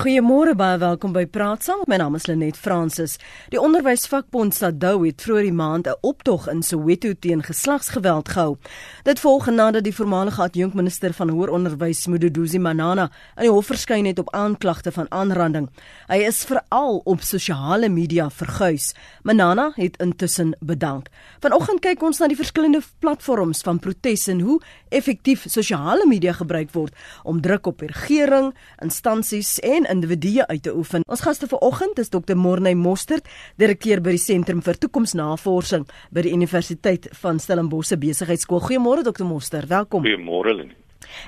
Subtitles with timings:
[0.00, 1.82] Goeiemôre baie welkom by Praat Saam.
[1.84, 3.18] My naam is Lenet Fransis.
[3.52, 8.56] Die onderwysvakbond SADU het vroeër die maand 'n optog in Soweto teen geslagsgeweld gehou.
[9.04, 14.06] Dit volg nadat die voormalige adjunkminister van hoër onderwys, Moduduzi Manana, aan die hof verskyn
[14.06, 15.68] het op aanklagte van aanranding.
[16.08, 18.94] Hy is veral op sosiale media verguis.
[19.22, 21.08] Manana het intussen bedank.
[21.40, 26.72] Vanoggend kyk ons na die verskillende platforms van protes en hoe effektief sosiale media gebruik
[26.72, 31.04] word om druk op regering, instansies en individue uit te oefen.
[31.06, 32.36] Ons gaste vanoggend is Dr.
[32.36, 33.28] Morney Mostert,
[33.60, 38.62] direkteur by die Sentrum vir Toekomsnavorsing by die Universiteit van Stellenbosch Besigheidsskool.
[38.68, 39.26] Goeiemôre Dr.
[39.28, 40.06] Mostert, welkom.
[40.06, 40.78] Goeiemôre Lenie.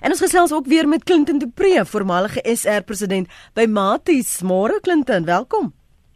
[0.01, 4.41] En ons gesels ook weer met Clinton de Pre, voormalige SR president by Maties.
[4.43, 5.73] Môre Clinton, welkom.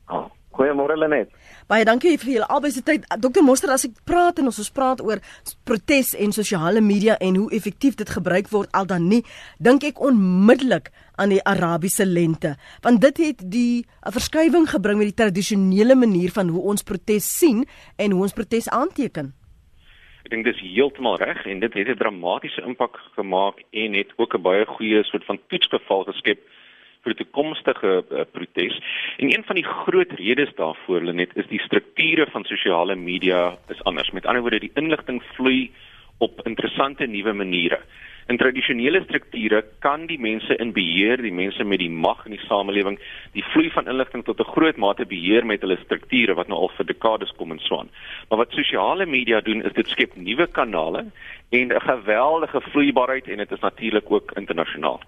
[0.07, 1.33] Oh, goeiemôre Lenet.
[1.67, 3.09] Baie dankie vir julle albei se tyd.
[3.19, 3.43] Dr.
[3.43, 5.19] Moster, as ek praat en ons ons praat oor
[5.67, 9.25] protes en sosiale media en hoe effektief dit gebruik word al dan nie,
[9.59, 12.55] dink ek onmiddellik aan die Arabiese lente,
[12.87, 17.27] want dit het die 'n verskywing gebring met die tradisionele manier van hoe ons protes
[17.27, 17.67] sien
[17.99, 19.35] en hoe ons protes aanteken.
[20.23, 24.35] Ek dink dis heeltemal reg en dit het 'n dramatiese impak gemaak en het ook
[24.35, 26.39] 'n baie goeie soort van toetsgeval geskep
[27.07, 28.81] vir die toekomstige uh, protes.
[29.23, 33.83] En een van die groot redes daarvoor Lenet is die strukture van sosiale media is
[33.85, 34.11] anders.
[34.11, 35.71] Met ander woorde, die inligting vloei
[36.19, 37.81] op interessante nuwe maniere.
[38.27, 42.43] In tradisionele strukture kan die mense in beheer, die mense met die mag in die
[42.49, 42.97] samelewing,
[43.37, 46.73] die vloei van inligting tot 'n groot mate beheer met hulle strukture wat nou al
[46.77, 47.89] vir dekades kom en swaan.
[48.29, 51.05] Maar wat sosiale media doen is dit skep nuwe kanale
[51.51, 55.01] en 'n geweldige vloeibaarheid en dit is natuurlik ook internasionaal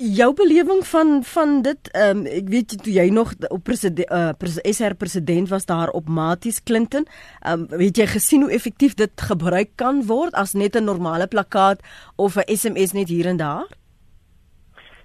[0.00, 4.28] jou belewing van van dit ehm um, ek weet toe jy nog op president uh,
[4.28, 7.04] eh, SR president was daar op Maties Clinton
[7.44, 11.26] ehm um, weet jy gesien hoe effektief dit gebruik kan word as net 'n normale
[11.26, 11.82] plakkaat
[12.16, 13.68] of 'n SMS net hier en daar?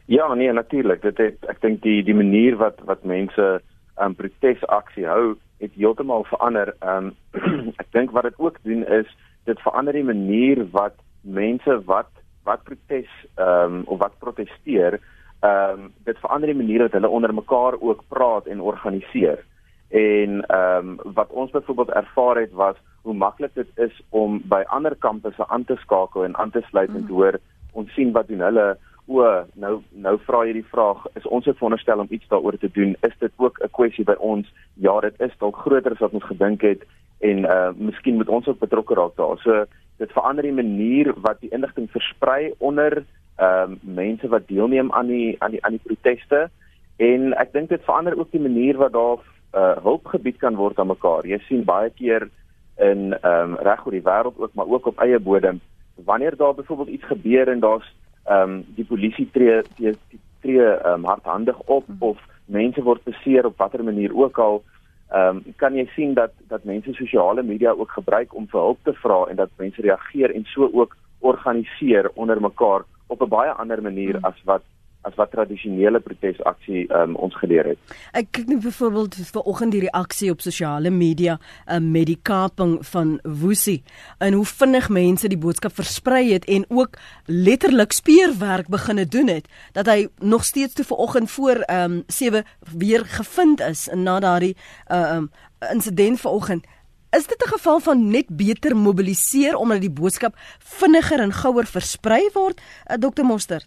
[0.05, 3.61] Ja nee natuurlik dit het ek dink die die manier wat wat mense
[3.99, 6.73] 'n um, protesaksie hou het heeltemal verander.
[6.79, 9.07] Ehm um, ek dink wat dit ook doen is
[9.43, 12.09] dit verander die manier wat mense wat
[12.45, 14.99] wat protes ehm um, of wat proteseer,
[15.39, 19.43] ehm um, dit verander die manier dat hulle onder mekaar ook praat en organiseer.
[19.89, 24.63] En ehm um, wat ons byvoorbeeld ervaar het was hoe maklik dit is om by
[24.67, 26.95] ander kampusse aan te skakel en aan te sluit mm.
[26.95, 27.39] en te hoor
[27.71, 28.65] ons sien wat doen hulle
[29.05, 29.25] o
[29.61, 29.73] nou
[30.07, 33.17] nou vra jy die vraag is ons het veronderstel om iets daaroor te doen is
[33.19, 34.47] dit ook 'n kwessie by ons
[34.87, 36.87] ja dit is dalk groter as wat ons gedink het
[37.27, 39.37] en uh miskien moet ons ook betrokke raak daar.
[39.43, 39.65] So
[40.01, 43.03] dit verander die manier wat die inligting versprei onder
[43.35, 46.49] ehm um, mense wat deelneem aan die aan die aan die proteste.
[46.97, 49.19] En ek dink dit verander ook die manier wat daar
[49.55, 51.27] uh, hulp gebied kan word aan mekaar.
[51.27, 52.29] Jy sien baie keer
[52.77, 55.61] in ehm um, reg oor die wêreld ook maar ook op eie bodem
[55.95, 57.93] wanneer daar byvoorbeeld iets gebeur en daar's
[58.25, 59.95] ehm um, die polisie tree tree
[60.41, 64.63] tree ehm um, hardhandig op of mense word beseer op watter manier ook al
[65.09, 68.79] ehm um, kan jy sien dat dat mense sosiale media ook gebruik om vir hulp
[68.83, 73.51] te vra en dat mense reageer en so ook organiseer onder mekaar op 'n baie
[73.51, 74.25] ander manier hmm.
[74.25, 74.63] as wat
[75.05, 77.95] as wat tradisionele protesaksie um, ons geleer het.
[78.17, 81.37] Ek kyk net byvoorbeeld vanoggend die reaksie op sosiale media
[81.69, 83.83] um, met die kaping van Woesie
[84.17, 89.49] en hoe vinnig mense die boodskap versprei het en ook letterlik speurwerk begine doen het
[89.77, 92.43] dat hy nog steeds te vanoggend voor ehm um, 7
[92.77, 94.55] weer gevind is na daardie
[94.87, 95.29] ehm um,
[95.71, 96.65] insident vanoggend.
[97.09, 102.29] Is dit 'n geval van net beter mobiliseer omdat die boodskap vinniger en gouer versprei
[102.33, 103.23] word, uh, Dr.
[103.23, 103.65] Moster?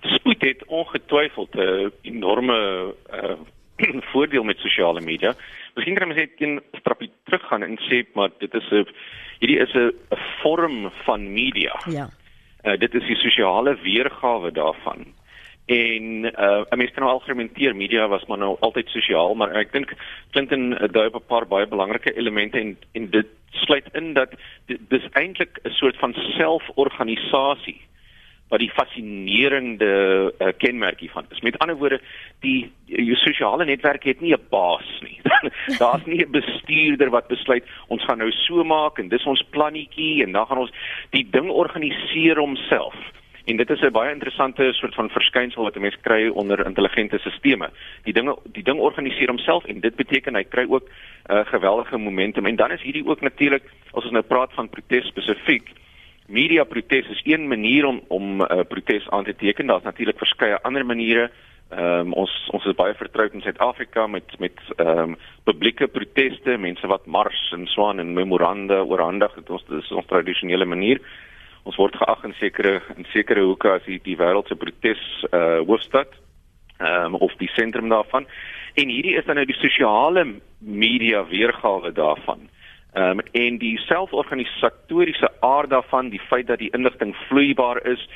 [0.00, 3.36] Spoed het ongetwyfeld 'n uh, enorme uh,
[4.12, 5.34] voordeel met sosiale media.
[5.74, 8.86] Miskien kan mens net 'n stapie teruggaan en sê maar dit is 'n
[9.38, 9.92] hierdie is 'n
[10.42, 11.80] vorm van media.
[11.90, 12.08] Ja.
[12.62, 15.06] Uh, dit is die sosiale weergawe daarvan.
[15.66, 19.72] En uh, 'n mens kan nou argumenteer media was maar nou altyd sosiaal, maar ek
[19.72, 19.92] dink
[20.30, 24.30] Clinton uh, dui op 'n paar baie belangrike elemente en en dit sluit in dat
[24.66, 27.80] dis eintlik 'n soort van selforganisasie
[28.48, 29.90] wat die fascinerende
[30.38, 31.40] uh, kenmerk hiervan is.
[31.40, 32.00] Met ander woorde,
[32.40, 35.20] die jou sosiale netwerk het nie 'n baas nie.
[35.82, 40.22] Daar's nie 'n bestuurder wat besluit ons gaan nou so maak en dis ons plannetjie
[40.24, 40.72] en dan gaan ons
[41.10, 42.96] die ding organiseer homself.
[43.48, 47.18] En dit is 'n baie interessante soort van verskynsel wat 'n mens kry onder intelligente
[47.18, 47.72] stelsels.
[48.02, 51.98] Die dinge die ding organiseer homself en dit beteken hy kry ook 'n uh, geweldige
[51.98, 52.46] momentum.
[52.46, 53.62] En dan is hierdie ook natuurlik
[53.92, 55.68] as ons nou praat van protes spesifiek
[56.28, 59.66] media protes is een manier om om 'n uh, protes aan te teken.
[59.66, 61.30] Daar's natuurlik verskeie ander maniere.
[61.70, 66.56] Ehm um, ons ons is baie vertroud in Suid-Afrika met met ehm um, publieke proteste,
[66.56, 69.34] mense wat mars en swaan en memoranda oorhandig.
[69.34, 71.00] Dit ons dis ons tradisionele manier.
[71.62, 75.60] Ons word geag in sekere in sekere hoeke as die, die wêreld se protes uh
[75.66, 76.08] hoofstad
[76.78, 78.26] ehm um, of die sentrum daarvan.
[78.74, 80.24] En hierdie is dan nou die sosiale
[80.58, 82.48] media weergawe daarvan.
[82.92, 88.08] Ehm um, en die selforganisatoriese aard daarvan, die feit dat die inligting vloeibaar is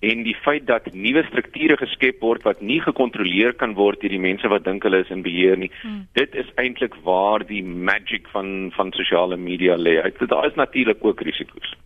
[0.00, 4.22] en die feit dat nuwe strukture geskep word wat nie gekontroleer kan word deur die
[4.22, 5.70] mense wat dink hulle is in beheer nie.
[5.82, 6.06] Hmm.
[6.16, 9.96] Dit is eintlik waar die magic van van sosiale media lê.
[10.20, 11.76] Daar is natuurlik ook risiko's.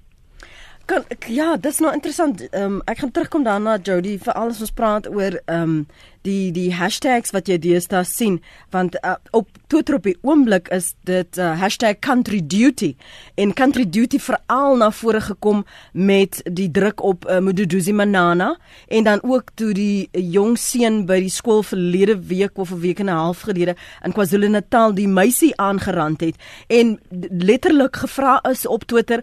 [0.87, 2.43] Kan ja, dis nou interessant.
[2.51, 5.87] Ehm um, ek gaan terugkom daarna Jody vir alles ons praat oor ehm um,
[6.25, 8.39] die die hashtags wat jy deesdae sien
[8.73, 11.53] want uh, op Twitter op die oomblik is dit uh,
[12.01, 12.95] #countryduty
[13.37, 18.57] en country duty veral na vore gekom met die druk op uh, Mududuzi Manana
[18.89, 23.01] en dan ook toe die jong seun by die skool verlede week of 'n week
[23.01, 26.37] en 'n half gelede in KwaZulu-Natal die meisie aangerand het
[26.69, 26.99] en
[27.31, 29.23] letterlik gevra is op Twitter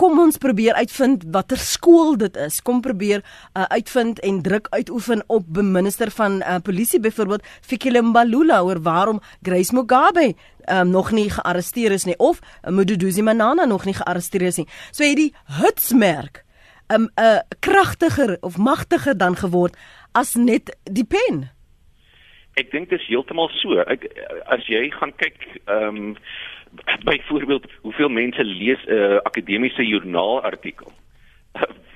[0.00, 2.62] kom ons probeer uitvind watter skool dit is.
[2.64, 8.62] Kom probeer uh, uitvind en druk uitoefen op minister van uh, polisie byvoorbeeld Fikile Mbalula
[8.64, 13.84] oor waarom Grace Mugabe um, nog nie gearresteer is nie of uh, Mududuzi Manana nog
[13.84, 14.68] nie gearresteer is nie.
[14.90, 16.44] So het die hitsmerk
[16.88, 19.76] 'n um, 'n uh, kragtiger of magtiger dan geword
[20.12, 21.50] as net die pen.
[22.54, 23.78] Ek dink dit is heeltemal so.
[23.78, 24.08] Ek
[24.46, 26.16] as jy gaan kyk ehm um,
[27.04, 30.92] byvoorbeeld hoeveel mense lees 'n uh, akademiese joernaalartikel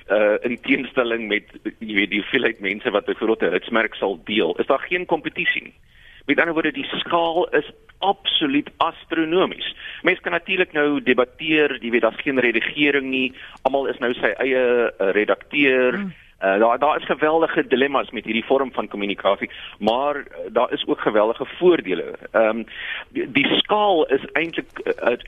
[0.09, 1.43] uh, in teenstelling met
[1.79, 5.77] jy weet die hoeveelheid mense wat 'n hitsmerk sal deel is daar geen kompetisie nie.
[6.25, 9.75] Met ander woorde die skaal is absoluut astronomies.
[10.01, 13.33] Mense kan natuurlik nou debatteer jy weet daar's geen redigering nie.
[13.61, 15.93] Almal is nou sy eie uh, redakteur.
[15.93, 19.49] Hmm Uh, daar daar is geweldige dilemma's met hierdie vorm van kommunikasie,
[19.79, 22.15] maar uh, daar is ook geweldige voordele.
[22.31, 22.65] Ehm um,
[23.09, 24.79] die, die skaal is eintlik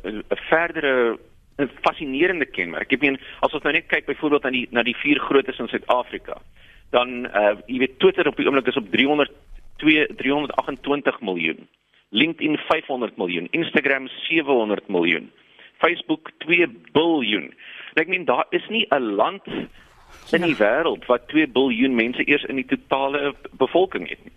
[0.04, 1.18] 'n verdere
[1.57, 2.92] 'n fascinerende kenmerk.
[2.92, 5.68] Ek meen as ons nou net kyk byvoorbeeld aan die na die vier grootes in
[5.68, 6.42] Suid-Afrika,
[6.89, 9.31] dan uh jy weet Twitter op die oomblik is op 300
[9.77, 11.68] 2 328 miljoen.
[12.10, 15.31] LinkedIn 500 miljoen, Instagram 700 miljoen,
[15.77, 17.53] Facebook 2 biljoen.
[17.94, 19.44] Ek meen daar is nie 'n land
[20.31, 24.33] in die wêreld wat 2 miljard mense eers in die totale bevolking het nie.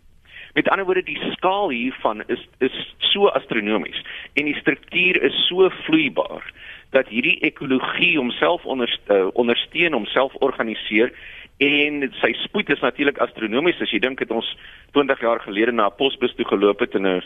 [0.55, 4.03] Met ander woorde die skaal hiervan is is so astronomies
[4.35, 6.53] en die struktuur is so vloeibaar
[6.91, 11.13] dat hierdie ekologie homself onderste, uh, ondersteun, homself organiseer
[11.61, 14.49] en sy spoed is natuurlik astronomies as jy dink het ons
[14.97, 17.23] 20 jaar gelede na 'n posbus toe geloop het en 'n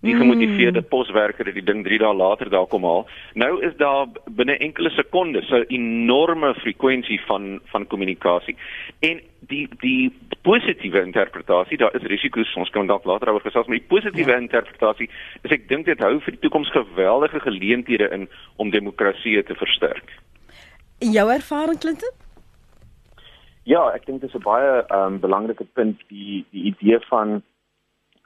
[0.00, 0.88] die gemotiveerde mm.
[0.88, 3.06] poswerker het die ding 3 dae later daar kom haal.
[3.34, 4.06] Nou is daar
[4.36, 8.56] binne enkele sekondes 'n enorme frekwensie van van kommunikasie.
[9.00, 10.12] En die die
[10.42, 14.38] positiewe interpretasie, daar is risiko's, ons kan dalk later oor gesels, maar die positiewe ja.
[14.38, 15.10] interpretasie
[15.42, 20.12] is ek dink dit hou vir die toekoms geweldige geleenthede in om demokrasie te versterk.
[20.98, 22.12] In jou ervaring Clinton?
[23.64, 27.42] Ja, ek dink dit is 'n baie um, belangrike punt die die idee van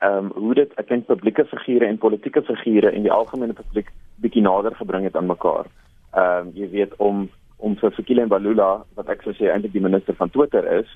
[0.00, 3.90] ehm um, hoe dit ek dink publieke figure en politieke figure en die algemene publiek
[4.22, 5.66] bietjie nader gebring het aan mekaar.
[6.14, 7.28] Ehm um, jy weet om
[7.58, 10.92] om vir Fikile Mbalula wat ek sou sê eintlik die minister van Twitter is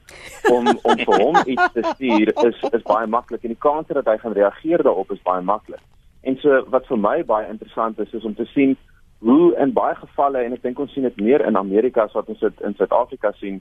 [0.50, 4.06] om om vir hom iets te stuur is is baie maklik en die kans dat
[4.06, 5.82] hy gaan reageer daarop is baie maklik.
[6.22, 8.76] En so wat vir my baie interessant is is om te sien
[9.26, 12.31] hoe in baie gevalle en ek dink ons sien dit meer in Amerika as wat
[12.31, 13.58] ons dit in Suid-Afrika sien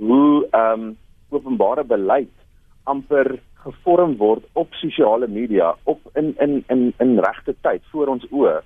[0.00, 0.96] hoe ehm um,
[1.28, 2.32] openbare beleid
[2.88, 8.26] amper gevorm word op sosiale media op in in in in regte tyd voor ons
[8.30, 8.58] oë.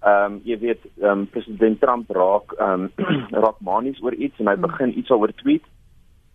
[0.00, 3.10] Ehm um, jy weet ehm um, president Trump raak ehm um,
[3.44, 4.66] raak manies oor iets en hy hmm.
[4.66, 5.64] begin iets oor tweet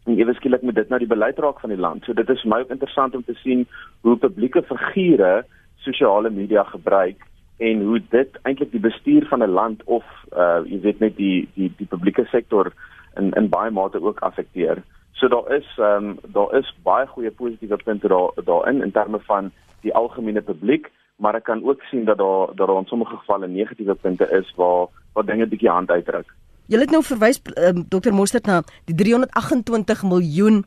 [0.05, 2.05] en ewe skielik moet dit nou die beleid raak van die land.
[2.05, 3.65] So dit is vir my ook interessant om te sien
[4.05, 5.45] hoe publieke figure
[5.85, 7.23] sosiale media gebruik
[7.57, 11.47] en hoe dit eintlik die bestuur van 'n land of uh jy weet net die
[11.55, 12.71] die die publieke sektor
[13.17, 14.83] in in baie mate ook affekteer.
[15.15, 19.19] So daar is ehm um, daar is baie goeie positiewe punte daar daarin in terme
[19.19, 23.15] van die algemene publiek, maar ek kan ook sien dat daar dat daar in sommige
[23.15, 26.33] gevalle negatiewe punte is waar waar dinge bietjie hand uitdruk.
[26.65, 28.11] Jy het nou verwys um, Dr.
[28.11, 30.63] Mostert na die 328 miljoen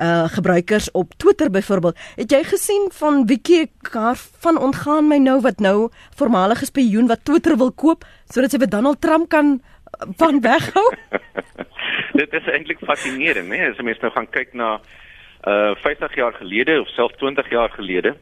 [0.00, 1.98] uh gebruikers op Twitter byvoorbeeld.
[2.16, 7.24] Het jy gesien van Wiki Kar van ontgaan my nou wat nou voormalige spioen wat
[7.24, 10.88] Twitter wil koop sodat sy vir Donald Trump kan uh, van weghou?
[12.12, 13.70] dit is eintlik fascinerend, né?
[13.70, 14.80] As mens nou gaan kyk na
[15.42, 18.14] uh 50 jaar gelede of selfs 20 jaar gelede,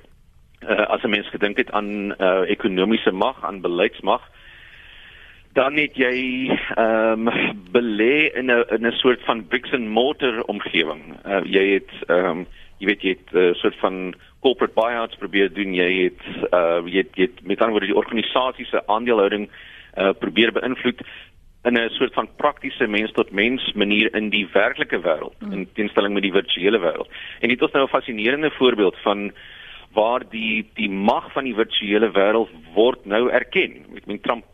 [0.63, 4.23] uh as 'n mens gedink het aan uh ekonomiese mag, aan beleidsmag,
[5.53, 10.43] dan het jy ehm um, belê in 'n in 'n soort van bricks and mortar
[10.43, 11.03] omgewing.
[11.27, 12.47] Uh jy het ehm um,
[12.79, 16.81] jy weet jy het 'n uh, soort van corporate buyouts probeer doen, jy het uh
[16.87, 19.51] jy het, jy het met ander woorde die organisasie se aandelehouding
[19.99, 21.03] uh probeer beïnvloed
[21.63, 25.53] in 'n soort van praktiese mens tot mens manier in die werklike wêreld mm.
[25.53, 27.11] in teenstelling met die virtuele wêreld.
[27.41, 29.33] En dit is nou 'n fascinerende voorbeeld van
[29.93, 33.85] waar die die mag van die virtuele wêreld word nou erken.
[33.97, 34.45] Ek meen Trump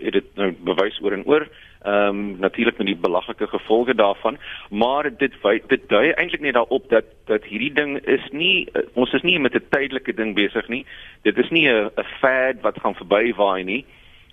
[0.00, 1.48] het dit nou bewys oor en oor.
[1.82, 4.38] Ehm um, natuurlik met die belaglike gevolge daarvan,
[4.70, 5.32] maar dit
[5.66, 9.54] dit dui eintlik net daarop dat dat hierdie ding is nie ons is nie met
[9.54, 10.84] 'n tydelike ding besig nie.
[11.22, 13.84] Dit is nie 'n fad wat gaan verbywaai nie.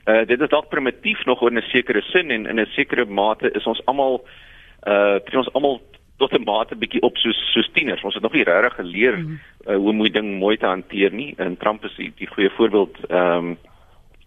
[0.05, 3.51] Uh dit is dalk primitief nog in 'n sekere sin en in 'n sekere mate
[3.51, 4.25] is ons almal
[4.87, 5.81] uh ons almal
[6.17, 8.03] tot 'n mate bietjie op soos soos tieners.
[8.03, 11.33] Ons het nog nie regtig geleer uh, hoe om die ding mooi te hanteer nie.
[11.37, 13.57] En Trump is die, die goeie voorbeeld ehm um,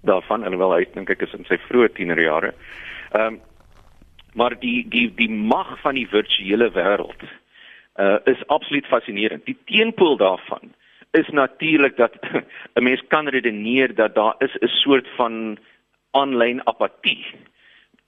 [0.03, 2.55] daarvan alhoewel hy dink ek is in sy vroeë tienerjare.
[3.13, 3.41] Ehm um,
[4.35, 7.23] maar die die die mag van die virtuele wêreld
[7.97, 9.47] uh is absoluut fascinerend.
[9.47, 10.75] Die teenpool daarvan
[11.17, 12.13] is natuurlik dat
[12.77, 15.59] 'n mens kan redeneer dat daar is 'n soort van
[16.11, 17.25] aanlyn apatie.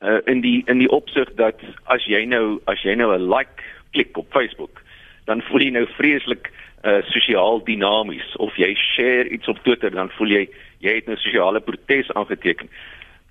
[0.01, 3.63] Uh in die in die opsig dat as jy nou as jy nou 'n like
[3.91, 4.83] klik op Facebook,
[5.25, 6.53] dan voel jy nou vreeslik
[6.85, 10.49] uh sosiaal dinamies of jy share iets op Twitter dan voel jy
[10.79, 12.69] jy het 'n nou sosiale protes aangeteken.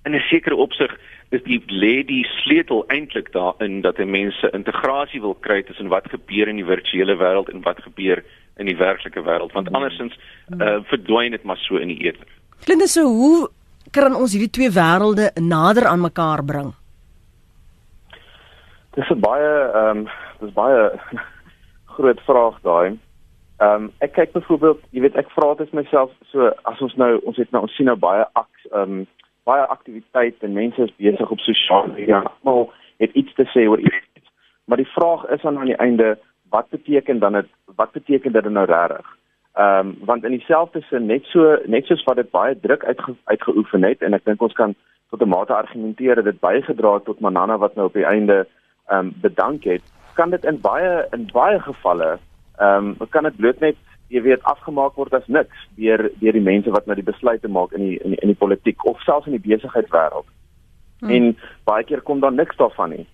[0.04, 0.98] In 'n sekere opsig
[1.30, 5.88] is die lê die sleutel eintlik daarin dat 'n mens se integrasie wil kry tussen
[5.88, 8.24] wat gebeur in die virtuele wêreld en wat gebeur
[8.58, 10.18] in die werklike wêreld want andersins
[10.58, 12.26] uh verdwyn dit maar so in die eter.
[12.66, 13.48] Klink dit so hoe
[13.92, 16.72] kan ons hierdie twee wêrelde nader aan mekaar bring?
[18.96, 20.08] Dis 'n baie ehm um,
[20.40, 20.90] dis baie
[21.94, 22.98] groot vraag daai.
[23.58, 27.20] Ehm um, ek kyk byvoorbeeld, jy weet ek vra dit myself so as ons nou
[27.24, 29.06] ons het nou ons sien nou baie aks ehm um,
[29.48, 32.22] baie aktiwiteit en mense is besig op sosiale media.
[32.44, 34.28] Almal het iets te sê oor iets.
[34.68, 36.18] Maar die vraag is dan aan die einde
[36.50, 39.06] wat beteken dan dit wat beteken dit nou regtig?
[39.54, 43.14] Ehm um, want in dieselfde sin net so net soos wat dit baie druk uitge,
[43.24, 44.74] uitgeoefen het en ek dink ons kan
[45.10, 48.46] tot 'n mate argumenteer dat dit bygedra het tot Manana wat nou op die einde
[48.86, 49.82] ehm um, bedank het,
[50.14, 52.18] kan dit in baie in baie gevalle
[52.58, 53.76] ehm um, kan dit bloot net
[54.08, 57.72] jy weet afgemaak word as niks deur deur die mense wat nou die besluite maak
[57.72, 60.28] in die in die, in die politiek of selfs in die besigheidswêreld.
[61.00, 61.10] Hmm.
[61.10, 63.06] En baie keer kom daar niks daarvan nie.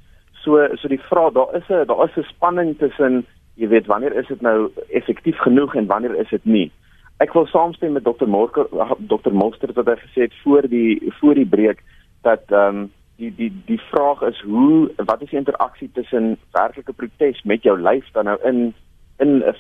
[0.45, 4.15] So so die vraag daar is 'n daar is 'n spanning tussen jy weet wanneer
[4.17, 6.73] is dit nou effektief genoeg en wanneer is dit nie.
[7.19, 8.27] Ek wil saamstem met Dr.
[8.27, 8.67] Morker
[8.99, 9.33] Dr.
[9.33, 11.83] Monster wat hy gesê het voor die voor die breek
[12.23, 16.93] dat ehm um, die die die vraag is hoe wat is die interaksie tussen werklike
[16.93, 18.75] protes met jou lyf dan nou in
[19.19, 19.55] in 'n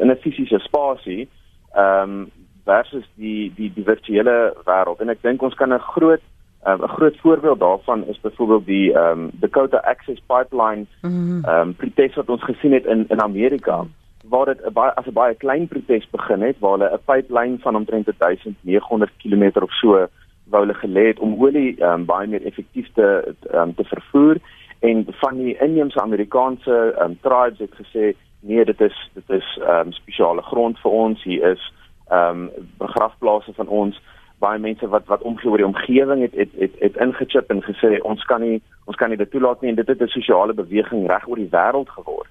[0.00, 1.28] in 'n fisiese spasie
[1.74, 2.30] ehm um,
[2.64, 6.20] versus die die die virtuele wêreld en ek dink ons kan 'n groot
[6.68, 11.44] 'n um, groot voorbeeld daarvan is byvoorbeeld die ehm um, Dakota Access Pipeline mhm.
[11.44, 13.84] ehm um, protes wat ons gesien het in in Amerika
[14.28, 17.58] waar dit 'n baie as 'n baie klein protes begin het waar hulle 'n pipeline
[17.58, 20.08] van omtrent 1900 km of so
[20.50, 24.36] wou hulle gelê het om olie ehm um, baie meer effektief te um, te vervoer
[24.78, 29.58] en van die inheemse Amerikaanse ehm um, tribes het gesê nee dit is dit is
[29.62, 31.72] ehm um, spesiale grond vir ons hier is
[32.08, 34.00] ehm um, begrafplase van ons
[34.38, 37.98] baie mense wat wat omgee oor die omgewing het het het, het ingechip en gesê
[38.02, 41.06] ons kan nie ons kan nie dit toelaat nie en dit het 'n sosiale beweging
[41.06, 42.30] reg oor die wêreld geword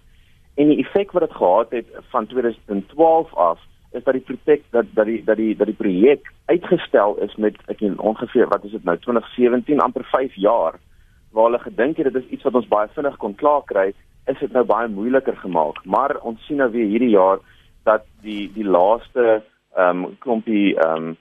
[0.56, 3.60] en die effek wat dit gehad het van 2012 af
[3.92, 7.56] is dat die projek dat dat die dat die dat die projek uitgestel is met
[7.68, 10.74] ek en ongeveer wat is dit nou 2017 amper 5 jaar
[11.32, 13.94] waar hulle gedink het dit is iets wat ons baie vinnig kon klaar kry
[14.28, 15.80] is dit nou baie moeiliker gemaak.
[15.86, 17.40] Maar ons sien nou weer hierdie jaar
[17.88, 19.42] dat die die laaste
[19.78, 21.16] ehm um, klompie ehm um,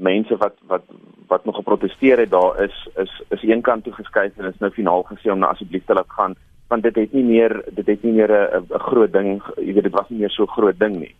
[0.00, 0.84] mense wat wat
[1.30, 4.72] wat nog geprotesteer het daar is is is een kant toe geskuif en is nou
[4.72, 6.34] finaal gesê om nou asseblief te laat gaan
[6.68, 9.98] want dit het nie meer dit het nie meer 'n groot ding jy weet dit
[9.98, 11.14] was nie meer so groot ding nie.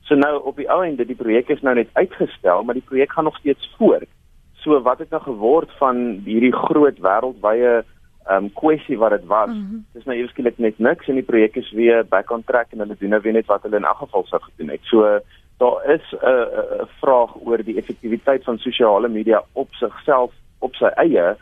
[0.00, 2.88] So nou op die ou end dit die projek is nou net uitgestel maar die
[2.90, 4.08] projek gaan nog steeds voort.
[4.52, 7.84] So wat het nou geword van hierdie groot wêreldwye
[8.26, 9.48] ehm um, kwessie wat dit was.
[9.48, 9.84] Mm -hmm.
[9.92, 12.96] Dis nou eweskielik net niks en die projek is weer back on track en hulle
[12.98, 14.80] doen nou weer net wat hulle in elk geval sou gedoen het.
[14.82, 15.20] So
[15.60, 20.90] daar is 'n uh, vraag oor die effektiwiteit van sosiale media op sigself op sy
[21.04, 21.36] eie.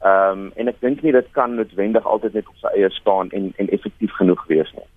[0.00, 3.30] Ehm um, en ek dink nie dit kan noodwendig altyd net op sy eie staan
[3.30, 4.88] en en effektief genoeg wees nie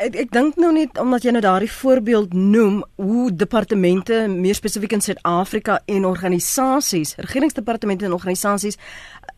[0.00, 4.94] ek ek dink nou net omdat jy nou daardie voorbeeld noem hoe departemente meer spesifiek
[4.96, 8.78] in Suid-Afrika en organisasies, regeringsdepartemente en organisasies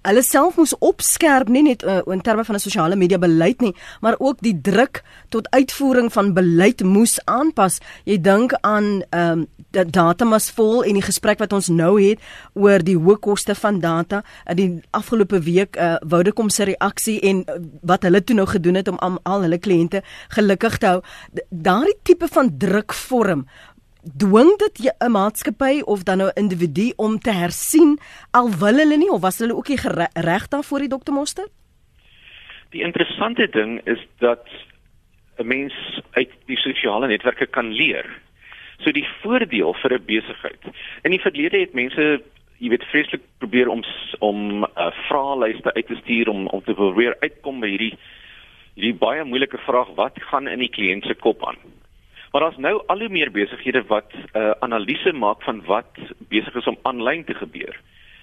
[0.03, 3.75] hulle self moes opskerp nie net uh, in terme van 'n sosiale media beleid nie,
[4.01, 7.81] maar ook die druk tot uitvoering van beleid moes aanpas.
[8.05, 11.97] Jy dink aan ehm um, dat data mas vol en die gesprek wat ons nou
[12.03, 12.19] het
[12.53, 17.37] oor die hoë koste van data in die afgelope week uh, Vodacom se reaksie en
[17.37, 21.03] uh, wat hulle toe nou gedoen het om al hulle kliënte gelukkig te hou.
[21.51, 23.47] Daardie tipe van drukvorm
[24.03, 27.99] dwing dit 'n maatskappy of dan nou 'n individu om te hersien
[28.31, 29.69] al wil hulle nie of was hulle ook
[30.15, 31.47] reg daarvoor die dokter Moster?
[32.71, 34.47] Die interessante ding is dat
[35.39, 35.75] 'n mens
[36.11, 38.07] uit die sosiale netwerke kan leer.
[38.79, 40.63] So die voordeel vir 'n besigheid.
[41.03, 42.23] In die verlede het mense
[42.59, 43.83] jy weet vreeslik probeer om
[44.19, 47.99] om 'n uh, vraelyste uit te stuur om om te probeer uitkom by hierdie
[48.75, 51.59] hierdie baie moeilike vraag wat gaan in die kliënt se kop aan.
[52.33, 55.93] Maar daar's nou al hoe meer besighede wat 'n uh, analise maak van wat
[56.29, 57.77] besig is om aanlyn te gebeur.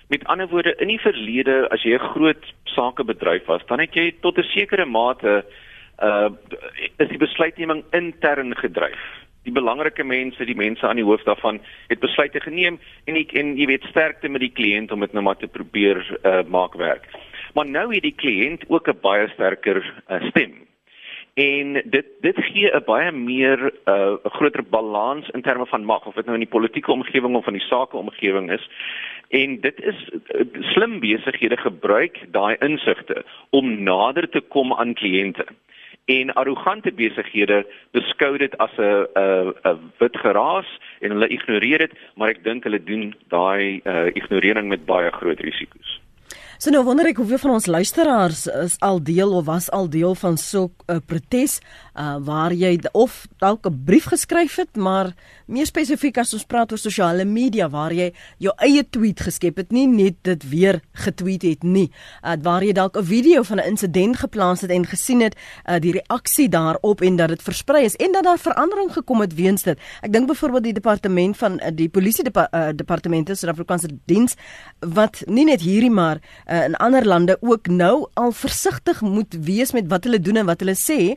[0.07, 4.15] Met ander woorde, in die verlede as jy 'n groot sakebedryf was, dan het jy
[4.21, 5.45] tot 'n sekere mate
[6.01, 6.29] uh
[6.97, 12.01] is die besluitneming intern gedryf die belangrike mense, die mense aan die hoof daarvan het
[12.03, 15.39] besluite geneem en ek en jy weet sterkte met die kliënt om dit nou maar
[15.39, 17.07] te probeer uh, maak werk.
[17.53, 20.67] Maar nou het die kliënt ook 'n baie sterker uh, stem.
[21.33, 26.05] En dit dit gee 'n baie meer 'n uh, groter balans in terme van mag
[26.05, 28.69] of dit nou in die politieke omgewing of in die sake omgewing is.
[29.29, 35.45] En dit is uh, slim besighede gebruik daai insigte om nader te kom aan kliënte
[36.09, 41.93] en arrogante besighede beskou dit as 'n 'n 'n wit geraas en hulle ignoreer dit,
[42.15, 45.99] maar ek dink hulle doen daai uh, ignorering met baie groot risiko's.
[46.59, 50.11] So nou wonder ek hoeveel van ons luisteraars is al deel of was al deel
[50.19, 51.61] van so 'n uh, protes
[51.95, 55.15] uh, waar jy of dalk 'n brief geskryf het, maar
[55.49, 59.71] meer spesifiek as ons praat oor sosiale media waar jy jou eie tweet geskep het,
[59.73, 61.89] nie net dit weer getweet het nie.
[62.23, 65.79] Uh, waar jy dalk 'n video van 'n insident geplaas het en gesien het uh,
[65.79, 69.63] die reaksie daarop en dat dit versprei is en dat daar verandering gekom het weens
[69.63, 69.79] dit.
[70.01, 74.35] Ek dink byvoorbeeld die departement van uh, die polisie depa uh, departemente Suid-Afrikaanse diens
[74.79, 79.71] wat nie net hierdie maar uh, in ander lande ook nou al versigtig moet wees
[79.71, 81.15] met wat hulle doen en wat hulle sê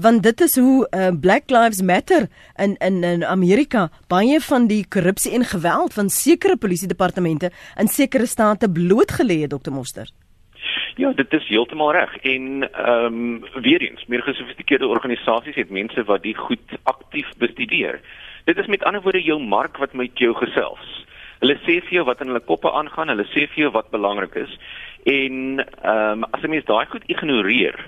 [0.00, 3.71] want dit is hoe uh, Black Lives Matter in in in Amerika
[4.08, 7.50] baie van die korrupsie en geweld van sekere polisie departemente
[7.80, 10.08] in sekere state blootgelê het Dr Moster.
[10.96, 16.04] Ja, dit is heeltemal reg en ehm um, weer eens meer gesofistikeerde organisasies het mense
[16.04, 18.00] wat die goed aktief bestudeer.
[18.44, 21.04] Dit is met ander woorde jou mark wat met jou gesels.
[21.40, 24.34] Hulle sê vir jou wat in hulle koppe aangaan, hulle sê vir jou wat belangrik
[24.44, 24.58] is
[25.04, 27.78] en ehm um, as jy mens daai goed ignoreer,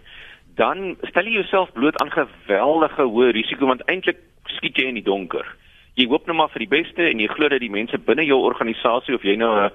[0.59, 4.19] dan stel jy jouself bloot aan geweldige hoë risiko want eintlik
[4.57, 5.47] skiet jy in die donker.
[5.95, 8.41] Jy hoop net maar vir die beste en jy glo dat die mense binne jou
[8.43, 9.71] organisasie of jy nou 'n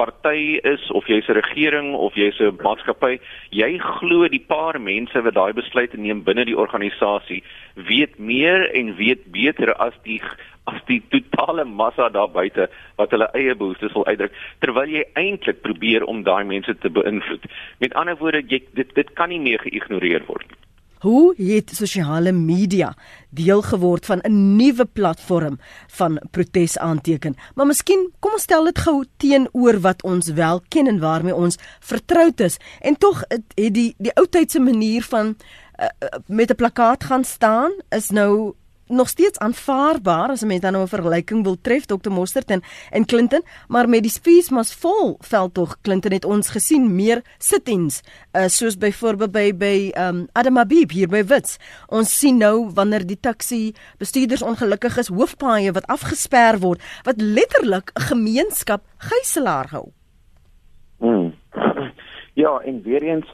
[0.00, 5.22] party is of jy's 'n regering of jy's 'n maatskappy, jy glo die paar mense
[5.22, 7.42] wat daai besluite neem binne die organisasie
[7.76, 10.20] weet meer en weet beter as die
[10.66, 15.62] as die totale massa daar buite wat hulle eie behoeftes wil uitdruk terwyl jy eintlik
[15.62, 17.44] probeer om daai mense te beïnvloed.
[17.78, 20.59] Met ander woorde, jy dit dit kan nie meer geïgnoreer word nie.
[21.00, 22.96] Hoe het sosiale media
[23.30, 27.34] deel geword van 'n nuwe platform van protes aanteken?
[27.54, 31.56] Maar miskien kom ons stel dit gou teenoor wat ons wel ken en waarmee ons
[31.80, 32.56] vertroud is.
[32.80, 35.36] En tog het die die ou tydse manier van
[35.80, 35.86] uh,
[36.26, 38.54] met 'n plakkaat gaan staan is nou
[38.90, 42.62] nog steeds aanvaarbaar as 'n mens dan nou 'n vergelyking wil tref Dr Mostert en
[42.90, 48.02] en Clinton, maar met die speech mas vol veldtog Clinton het ons gesien meer sit-ins
[48.32, 51.58] uh, soos byvoorbeeld by by um, Adam Habib hier by Wits.
[51.88, 57.90] Ons sien nou wanneer die taxi bestuurders ongelukkig is, hoofpaaie wat afgesper word wat letterlik
[57.94, 59.92] 'n gemeenskap gijslaar hou.
[60.98, 61.34] Hmm.
[62.34, 63.26] Ja, en weer eens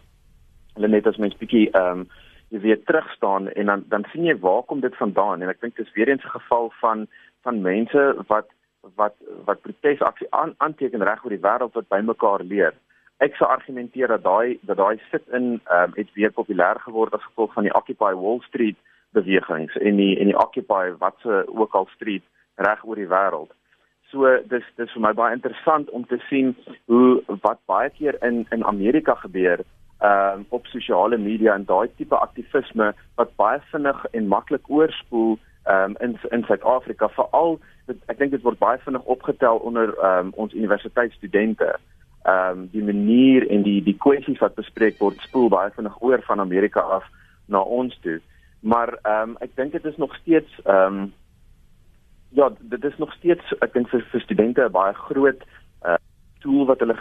[0.75, 2.09] hulle net as mens bietjie um,
[2.49, 5.61] jy weer terug staan en dan dan sien jy waar kom dit vandaan en ek
[5.61, 7.07] dink dit is weer eens 'n geval van
[7.43, 8.49] van mense wat
[8.95, 12.75] wat wat protesaksie aan aanteken reg oor die wêreld wat bymekaar leer.
[13.19, 17.15] Ek sou argumenteer dat daai dat daai sit in ehm um, het weer populêr geword
[17.15, 18.77] as gevolg van die Occupy Wall Street
[19.11, 23.51] bewegings en die en die Occupy wat se ook al street reg oor die wêreld.
[24.11, 26.55] So dis dis vir my baie interessant om te sien
[26.87, 29.65] hoe wat baie keer in in Amerika gebeur
[29.99, 35.39] ehm um, op sosiale media en daai tipe aktivisme wat baie vinnig en maklik oorspoel
[35.65, 37.59] ehm um, in in Suid-Afrika veral
[38.07, 41.77] ek dink dit word baie vinnig opgetel onder ehm um, ons universiteitsstudente.
[42.25, 46.23] Ehm um, die manier en die die kwessies wat bespreek word spoel baie vinnig oor
[46.27, 47.05] van Amerika af
[47.47, 48.21] na ons toe.
[48.61, 51.13] Maar ehm um, ek dink dit is nog steeds ehm um,
[52.37, 55.41] ja, dit is nog steeds ek dink vir, vir studente 'n baie groot
[55.87, 55.97] uh,
[56.41, 56.99] tool wat hulle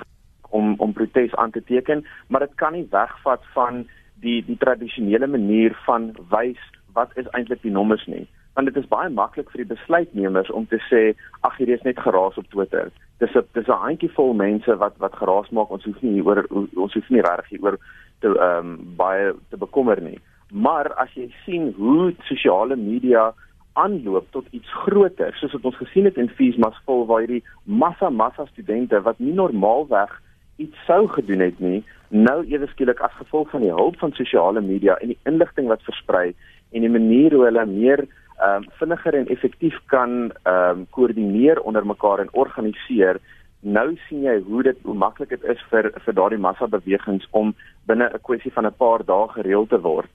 [0.50, 3.86] om om protes aan te teken, maar dit kan nie wegvat van
[4.22, 6.62] die die tradisionele manier van wys
[6.94, 8.28] wat is eintlik die nommers nie.
[8.56, 11.02] Want dit is baie maklik vir die besluitnemers om te sê
[11.48, 12.92] ag hier is net geraas op Twitter.
[13.20, 15.72] Dis 'n dis 'n handjievol mense wat wat geraas maak.
[15.72, 17.78] Ons hoef nie oor ons hoef nie regtig oor
[18.20, 20.20] te ehm um, baie te bekommer nie.
[20.52, 23.34] Maar as jy sien hoe sosiale media
[23.74, 28.10] aanloop tot iets groter, soos wat ons gesien het in Feesmas vol waar hierdie massa
[28.10, 30.22] massa studente wat nie normaalweg
[30.58, 34.62] iets sou gedoen het nie, nou ewe skielik as gevolg van die hulp van sosiale
[34.62, 36.34] media en die inligting wat versprei
[36.72, 41.62] en die manier hoe hulle meer ehm um, vinniger en effektief kan ehm um, koördineer
[41.62, 43.20] onder mekaar en organiseer.
[43.60, 47.56] Nou sien jy hoe dit hoe maklik dit is vir vir daardie massa bewegings om
[47.88, 50.10] binne 'n kwessie van 'n paar dae gereël te word.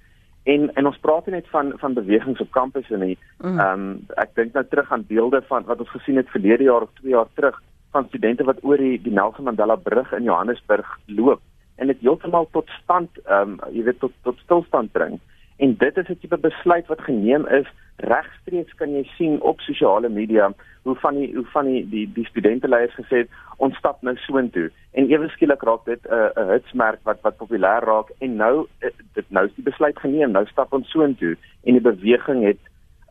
[0.44, 3.18] En en ons praat net van van bewegings op kampusse nie.
[3.38, 3.59] Mm.
[3.59, 6.83] Ehm um, ek dink nou terug aan beelde van wat ons gesien het verlede jaar
[6.83, 10.98] of 2 jaar terug van studente wat oor die die Nelson Mandela brug in Johannesburg
[11.07, 11.40] loop
[11.76, 15.20] en dit heeltemal tot stand ehm um, jy weet tot tot stilstand bring.
[15.61, 20.09] En dit is 'n tipe besluit wat geneem is regstreeks kan jy sien op sosiale
[20.09, 24.16] media hoe van die hoe van die die, die studenteleiers gesê het ons stap nou
[24.16, 28.37] soontoe en ewe skielik raak dit 'n uh, 'n hitsmerk wat wat populêr raak en
[28.37, 32.44] nou uh, dit nou is die besluit geneem nou stap ons soontoe en die beweging
[32.44, 32.62] het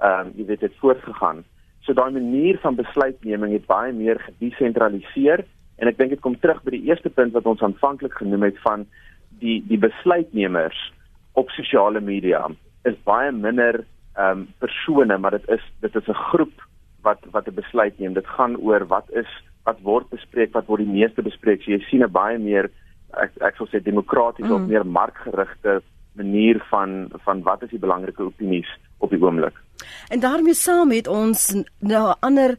[0.01, 1.43] ehm um, jy weet dit voortgegaan
[1.89, 5.41] so daai manier van besluitneming het baie meer gedesentraliseer
[5.81, 8.59] en ek dink dit kom terug by die eerste punt wat ons aanvanklik genoem het
[8.61, 8.85] van
[9.41, 10.77] die die besluitnemers
[11.39, 12.45] op sosiale media
[12.85, 13.81] is baie minder
[14.19, 16.55] ehm um, persone, maar dit is dit is 'n groep
[17.01, 18.13] wat wat 'n besluit neem.
[18.13, 19.31] Dit gaan oor wat is
[19.63, 21.61] wat word bespreek, wat word die meeste bespreek.
[21.61, 22.69] So jy sien 'n baie meer
[23.13, 24.51] ek ek sou sê demokraties mm.
[24.51, 25.81] of meer markgerigte
[26.13, 29.55] manier van van wat is die belangrike opinies op die oomblik.
[30.07, 32.57] En daarmee saam het ons nou 'n ander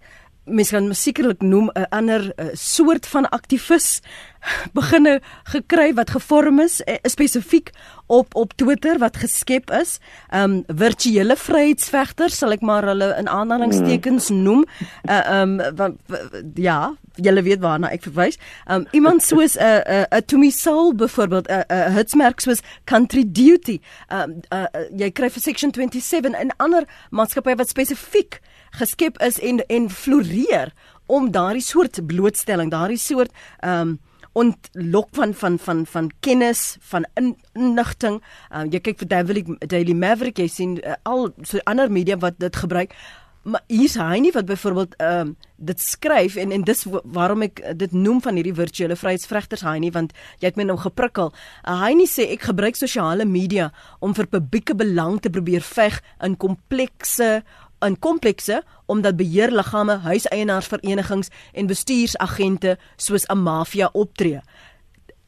[0.50, 4.00] mens kan sekerlik noem 'n ander uh, soort van aktivis
[4.78, 5.20] beginne
[5.52, 7.70] gekry wat gevorm is uh, spesifiek
[8.06, 9.98] op op Twitter wat geskep is.
[10.34, 14.42] Um virtuele vryheidsvegters sal ek maar hulle in aanhalingstekens hmm.
[14.42, 14.64] noem.
[15.06, 16.18] Uh, um wa, wa,
[16.54, 16.80] ja,
[17.14, 18.38] julle weet waarna ek verwys.
[18.66, 21.94] Um iemand soos 'n uh, 'n uh, uh, Tommy Soul byvoorbeeld 'n uh, 'n uh,
[21.94, 23.80] hitsmerk soos Country Duty.
[24.08, 29.40] Um uh, uh, jy kry vir section 27 en ander maatskappye wat spesifiek geskep is
[29.40, 30.72] en en floreer
[31.10, 33.98] om daardie soort blootstelling, daardie soort ehm um,
[34.32, 38.20] ontlok van van van van kennis, van inligting.
[38.54, 42.38] Uh, jy kyk vir Daily, Daily Maverick, jy sien uh, al so ander media wat
[42.38, 42.94] dit gebruik.
[43.42, 47.60] Maar hier's hy nie wat byvoorbeeld ehm um, dit skryf en en dis waarom ek
[47.76, 51.32] dit noem van hierdie virtuele vryheidsvregters hy nie want jy het my nou geprikkel.
[51.64, 55.98] Uh, hy nie sê ek gebruik sosiale media om vir publieke belang te probeer veg
[56.22, 57.42] in komplekse
[57.86, 64.40] in komplekse omdat beheerliggame, huiseienaarsverenigings en bestuursagente soos 'n maffia optree.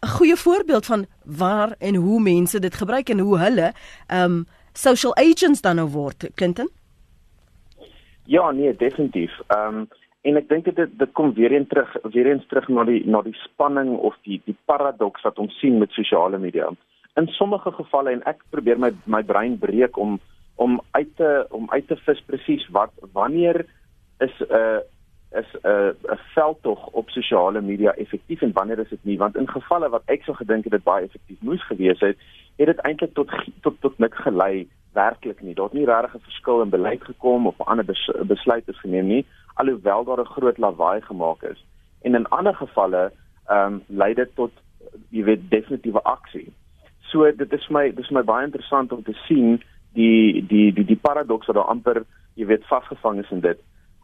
[0.03, 3.73] 'n Goeie voorbeeld van waar en hoe mense dit gebruik en hoe hulle
[4.09, 6.69] um social agents dan nou word, Clinton.
[8.25, 9.41] Ja, nee, definitief.
[9.49, 9.88] Um
[10.23, 13.23] en ek dink dit dit kom weer eens terug, weer eens terug na die na
[13.23, 16.69] die spanning of die die paradoks wat ons sien met sosiale media.
[17.15, 20.21] In sommige gevalle en ek probeer my my brein breek om
[20.62, 23.64] om uit te om uit te vis presies wat wanneer
[24.27, 24.81] is 'n uh,
[25.40, 29.37] is 'n uh, 'n veldtog op sosiale media effektief en wanneer is dit nie want
[29.37, 32.16] in gevalle wat ek sou gedink het dit baie effektief moes gewees het
[32.57, 36.29] het dit eintlik tot tot tot niks gelei werklik nie daar het nie regtig 'n
[36.31, 40.35] verskil in beleid gekom of 'n ander bes, besluit is geneem nie alhoewel daar 'n
[40.37, 41.64] groot lawaai gemaak is.
[42.03, 43.12] En in ander gevalle
[43.46, 44.53] ehm um, lei dit tot
[45.09, 46.53] jy weet definitiewe aksie
[47.12, 49.61] so dit is my dis my baie interessant om te sien
[49.94, 53.61] die die die die paradoks wat daar amper jy weet vasgevang is in dit.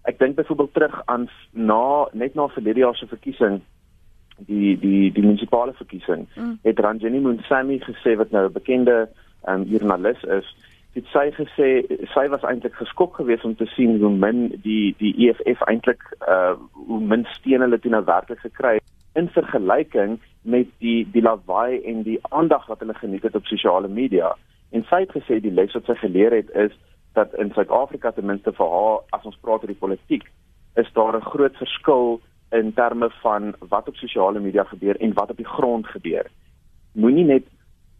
[0.08, 3.60] Ek dink byvoorbeeld terug aan na net na verlede jaar se verkiesing
[4.46, 6.58] die die die munisipale verkiesing mm.
[6.62, 9.08] het Ranjeni Munsami gesê wat nou 'n bekende
[9.48, 10.46] um, joernalis is
[10.94, 11.68] het sy gesê
[12.14, 16.54] sy was eintlik geskok geweest om te sien hoe min die die EFF eintlik uh
[16.72, 18.88] hoe min steun hulle toe nou werklik gekry het
[19.20, 23.88] in vergelyking met die die lawaai en die aandag wat hulle geniet het op sosiale
[23.88, 24.34] media.
[24.70, 26.72] En sy het gesê die les wat sy geleer het is
[27.16, 30.24] dat in Suid-Afrika ten minste vir haar as ons praat oor die politiek,
[30.76, 35.30] is daar 'n groot verskil in terme van wat op sosiale media gebeur en wat
[35.30, 36.26] op die grond gebeur.
[36.92, 37.44] Moenie net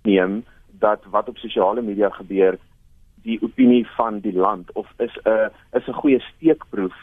[0.02, 0.44] neem
[0.78, 2.58] dat wat op sosiale media gebeur
[3.22, 6.94] die opinie van die land of is 'n is 'n goeie steekproef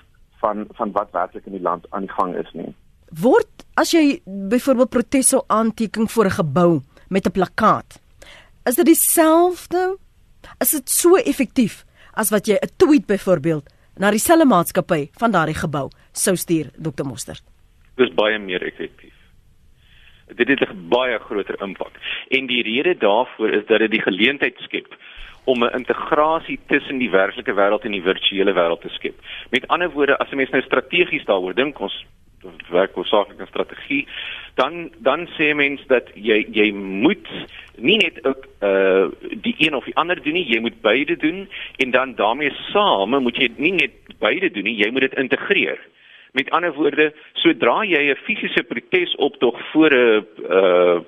[0.41, 2.73] van van wat werklik in die land aan die gang is nie.
[3.21, 8.04] Word as jy byvoorbeeld proteso aanteken voor 'n gebou met 'n plakkaat
[8.65, 9.97] Is dit dieselfde?
[10.57, 11.83] Is dit so effektief
[12.17, 17.05] as wat jy 'n tweet byvoorbeeld na dieselfde maatskappy van daardie gebou sou stuur, Dr.
[17.05, 17.43] Mostert?
[17.95, 19.13] Dis baie meer effektief.
[20.35, 21.93] Dit het 'n baie groter impak.
[22.29, 24.97] En die rede daarvoor is dat dit die geleentheid skep
[25.43, 29.15] om 'n integrasie tussen die werklike wêreld en die virtuele wêreld te skep.
[29.49, 32.05] Met ander woorde, as 'n mens nou strategies daaroor dink, ons
[32.69, 34.07] werk hoofsaaklik in strategie,
[34.55, 37.27] dan dan sê mens dat jy jy moet
[37.77, 39.07] nie net ook uh
[39.43, 43.17] die een of die ander doen nie, jy moet beide doen en dan daarmee saam
[43.23, 45.79] moet jy nie net beide doen nie, jy moet dit integreer.
[46.35, 50.99] Met ander woorde, sodra jy 'n fisiese protesoptog voor 'n uh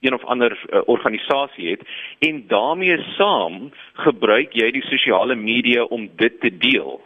[0.00, 1.82] een of ander uh, organisasie het
[2.18, 7.00] en daarmee saam gebruik jy die sosiale media om dit te deel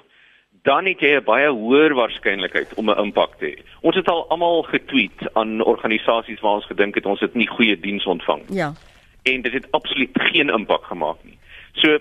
[0.62, 3.62] dan het jy 'n baie hoër waarskynlikheid om 'n impak te hê.
[3.80, 7.80] Ons het al almal getweet aan organisasies waar ons gedink het ons het nie goeie
[7.80, 8.42] diens ontvang.
[8.48, 8.72] Ja.
[9.22, 11.38] En dit het absoluut geen impak gemaak nie.
[11.72, 11.98] So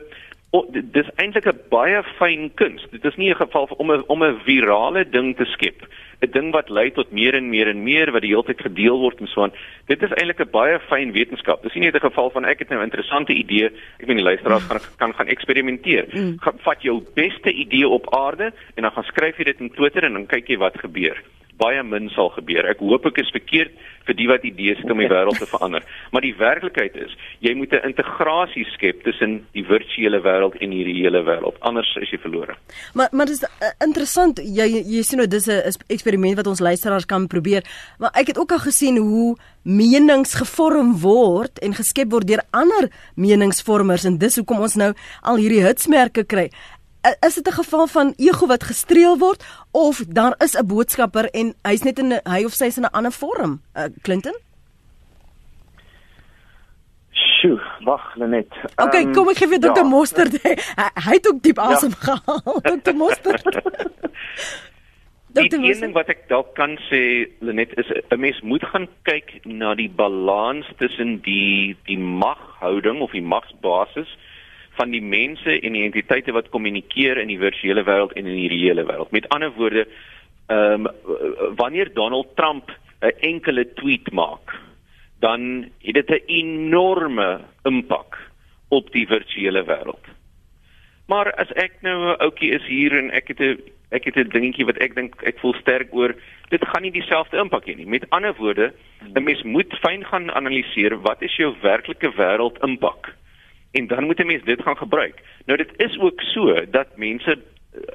[0.52, 2.86] oh, dis eintlik 'n baie fyn kuns.
[2.92, 5.88] Dit is nie 'n geval om 'n om 'n virale ding te skep
[6.22, 9.00] 'n ding wat lei tot meer en meer en meer wat die hele tyd gedeel
[9.00, 9.54] word en so aan.
[9.88, 11.64] Dit is eintlik 'n baie fyn wetenskap.
[11.64, 13.66] Dis nie net 'n geval van ek het nou 'n interessante idee,
[14.00, 16.06] ek weet die luisteraars gaan kan gaan eksperimenteer.
[16.14, 16.38] Mm.
[16.40, 20.04] Gaan vat jou beste idee op aarde en dan gaan skryf jy dit in Twitter
[20.04, 21.18] en dan kyk jy wat gebeur
[21.58, 22.66] baie min sal gebeur.
[22.70, 23.72] Ek hoop ek is verkeerd
[24.08, 25.86] vir die wat idees het om die wêreld te verander.
[26.12, 30.84] Maar die werklikheid is, jy moet 'n integrasie skep tussen die virtuele wêreld en die
[30.84, 31.60] reële wêreld.
[31.62, 32.56] Anders is jy verlore.
[32.94, 33.48] Maar maar dis uh,
[33.80, 34.40] interessant.
[34.40, 37.64] Jy jy sien nou dis 'n eksperiment wat ons luisteraars kan probeer.
[38.00, 42.90] Maar ek het ook al gesien hoe menings gevorm word en geskep word deur ander
[43.16, 46.50] meningsvormers en dis hoekom ons nou al hierdie hitsmerke kry
[47.20, 51.54] is dit 'n geval van ego wat gestreel word of daar is 'n boodskapper en
[51.62, 54.36] hy's net in hy of sy is in 'n ander vorm uh, Clinton
[57.42, 58.48] Sjoe, wag net.
[58.76, 59.82] OK, um, kom ek gee vir Dr.
[59.82, 59.84] Ja.
[59.84, 60.36] Mostert.
[60.44, 61.72] Hy, hy het ook diep ja.
[61.74, 62.02] asem ja.
[62.06, 62.62] gehaal.
[62.72, 62.94] Dr.
[62.94, 63.62] Mostert.
[65.32, 67.00] Die ding wat ek dalk kan sê
[67.40, 73.16] Lenet is 'n mens moet gaan kyk na die balans tussen die die maghouding of
[73.16, 74.12] die magsbasis
[74.78, 78.52] van die mense en die entiteite wat kommunikeer in die virtuele wêreld en in die
[78.52, 79.12] reële wêreld.
[79.12, 79.88] Met ander woorde,
[80.48, 84.56] ehm um, wanneer Donald Trump 'n enkele tweet maak,
[85.20, 88.18] dan het dit 'n enorme impak
[88.70, 90.06] op die virtuele wêreld.
[91.06, 93.60] Maar as ek nou 'n ouetjie is hier en ek het 'n
[93.92, 96.16] ek het 'n dingetjie wat ek dink ek voel sterk oor,
[96.50, 97.86] dit gaan nie dieselfde impak hê nie.
[97.86, 98.74] Met ander woorde,
[99.16, 103.16] 'n mens moet fyn gaan analiseer wat is jou werklike wêreld impak?
[103.72, 105.22] En dan moet 'n mens dit gaan gebruik.
[105.46, 107.38] Nou dit is ook so dat mense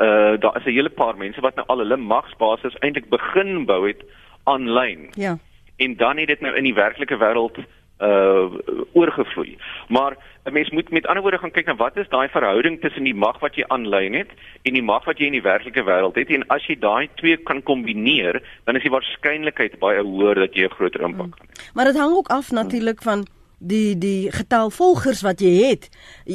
[0.01, 3.87] uh daar is 'n hele paar mense wat nou al hulle magsbasis eintlik begin bou
[3.87, 4.05] het
[4.45, 5.09] aanlyn.
[5.15, 5.39] Ja.
[5.77, 7.59] En dan het dit nou in die werklike wêreld
[8.01, 8.53] uh
[8.93, 9.59] oorgevloei.
[9.89, 13.05] Maar 'n mens moet met ander woorde gaan kyk na wat is daai verhouding tussen
[13.05, 14.31] die mag wat jy aanlyn het
[14.63, 17.37] en die mag wat jy in die werklike wêreld het en as jy daai twee
[17.37, 21.75] kan kombineer, dan is die waarskynlikheid baie hoër dat jy 'n groter impak kan hê.
[21.75, 23.27] Maar dit hang ook af natuurlik van
[23.59, 25.89] die die getal volgers wat jy het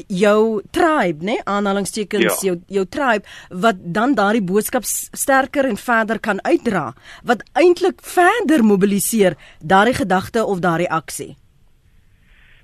[0.10, 2.52] jou tribe nê aanhalingstekens ja.
[2.52, 8.64] jou jou tribe wat dan daardie boodskap sterker en verder kan uitdra wat eintlik verder
[8.64, 11.36] mobiliseer daardie gedagte of daardie aksie.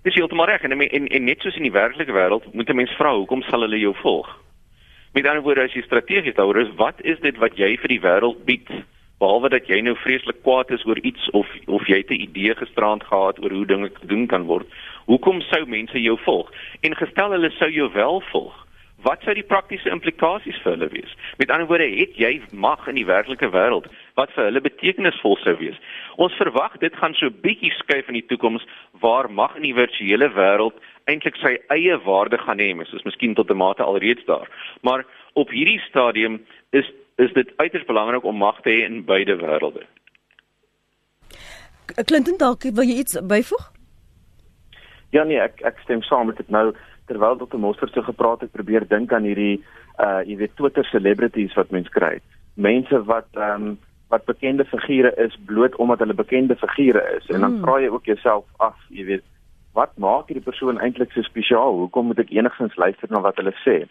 [0.04, 2.94] Dis heeltemal reg en, en en net soos in die werklike wêreld moet 'n mens
[2.98, 4.28] vra hoekom sal hulle jou volg?
[5.14, 8.02] Met ander woorde as jy strategies daaroor is wat is dit wat jy vir die
[8.02, 8.68] wêreld bied
[9.22, 12.56] behalwe dat jy nou vreeslik kwaad is oor iets of of jy het 'n idee
[12.56, 14.68] gisterand gehad oor hoe dinge gedoen kan word,
[15.06, 16.52] hoekom sou mense jou volg?
[16.82, 18.68] En gestel hulle sou jou wel volg,
[19.02, 21.16] wat sou die praktiese implikasies vir hulle wees?
[21.38, 25.56] Met ander woorde, het jy mag in die werklike wêreld wat vir hulle betekenisvol sou
[25.58, 25.78] wees?
[26.16, 28.66] Ons verwag dit gaan so bietjie skuif in die toekoms
[29.02, 30.78] waar mag in die virtuele wêreld
[31.08, 34.48] eintlik sy eie waarde gaan hê, soos miskien tot 'n mate alreeds daar.
[34.82, 36.86] Maar op hierdie stadium is
[37.18, 39.86] is dit uiters belangrik om mag te hê in beide wêrelde.
[42.06, 43.66] Clinton dalk wil jy iets byvoeg?
[45.16, 46.72] Ja nee, ek ek stem saam met dit nou
[47.08, 47.58] terwyl Dr.
[47.58, 49.64] Moster so gepraat het, probeer dink aan hierdie
[50.04, 52.18] uh jy weet Twitter celebrities wat mens kry.
[52.54, 53.78] Mense wat ehm um,
[54.08, 57.64] wat bekende figure is bloot omdat hulle bekende figure is en dan mm.
[57.66, 59.24] vra jy ook jouself af, jy weet,
[59.76, 61.76] wat maak hierdie persoon eintlik so spesiaal?
[61.82, 63.82] Hoekom moet ek enigstens luister na wat hulle sê?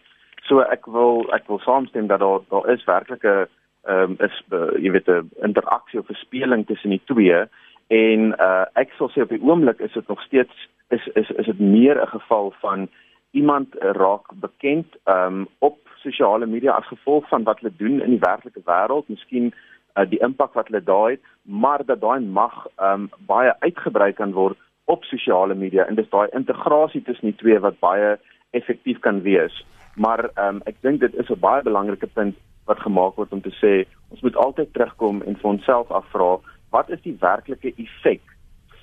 [0.47, 3.49] So ek wil ek wil saamstem dat daar daar is werklike
[3.87, 7.41] ehm um, is uh, jy weet 'n interaksie of 'n speling tussen die twee.
[7.87, 11.47] En uh, ek sal sê op die oomblik is dit nog steeds is is is
[11.47, 12.89] dit meer 'n geval van
[13.31, 18.11] iemand raak bekend ehm um, op sosiale media as gevolg van wat hulle doen in
[18.11, 19.55] die werklike wêreld, miskien
[19.95, 24.13] uh, die impak wat hulle daai het, maar dat daai mag ehm um, baie uitgebrei
[24.13, 25.87] kan word op sosiale media.
[25.87, 28.19] En dis daai integrasie tussen die twee wat baie
[28.51, 29.65] effektief kan wees
[29.97, 33.55] maar um, ek dink dit is 'n baie belangrike punt wat gemaak word om te
[33.63, 36.37] sê ons moet altyd terugkom en vir onsself afvra
[36.71, 38.23] wat is die werklike effek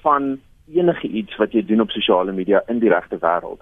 [0.01, 0.39] van
[0.71, 3.61] enige iets wat jy doen op sosiale media in die regte wêreld.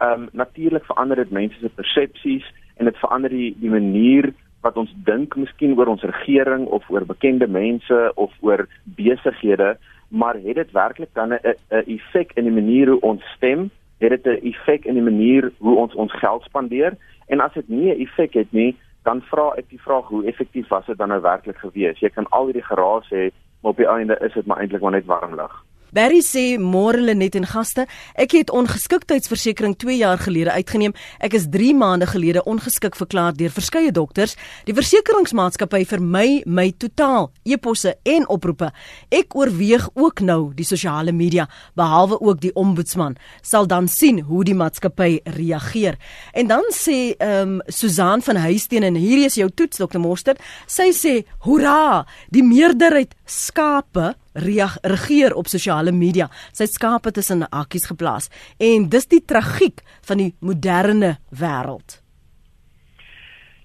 [0.00, 4.76] Ehm um, natuurlik verander dit mense se persepsies en dit verander die die manier wat
[4.76, 9.76] ons dink miskien oor ons regering of oor bekende mense of oor besighede,
[10.08, 13.70] maar het dit werklik dan 'n effek in die manier hoe ons stem?
[14.00, 16.96] Het dit 'n effek in die manier hoe ons ons geld spandeer?
[17.26, 20.68] En as dit nie 'n effek het nie, dan vra ek die vraag hoe effektief
[20.68, 21.98] was dit dan nou werklik gewees?
[21.98, 24.90] Jy kan al hierdie geraas hê, maar op die einde is dit maar eintlik maar
[24.90, 25.64] net warm lug.
[25.92, 27.86] Barry sê môre lê net en gaste.
[28.14, 30.94] Ek het ongeskiktheidsversekering 2 jaar gelede uitgeneem.
[31.18, 34.36] Ek is 3 maande gelede ongeskik verklaar deur verskeie dokters.
[34.66, 38.70] Die versekeringsmaatskappy vermy my totaal eposse en oproepe.
[39.10, 43.16] Ek oorweeg ook nou die sosiale media behalwe ook die ombudsman.
[43.42, 45.98] Sal dan sien hoe die maatskappy reageer.
[46.32, 50.40] En dan sê ehm um, Susan van Huisteen en hierdie is jou toets dokter Mostert.
[50.66, 51.14] Sy sê:
[51.46, 52.06] "Hoera!
[52.30, 56.28] Die meerderheid skape reageer op sosiale media.
[56.52, 62.00] Sy skape tussen hakkies geplaas en dis die tragiek van die moderne wêreld.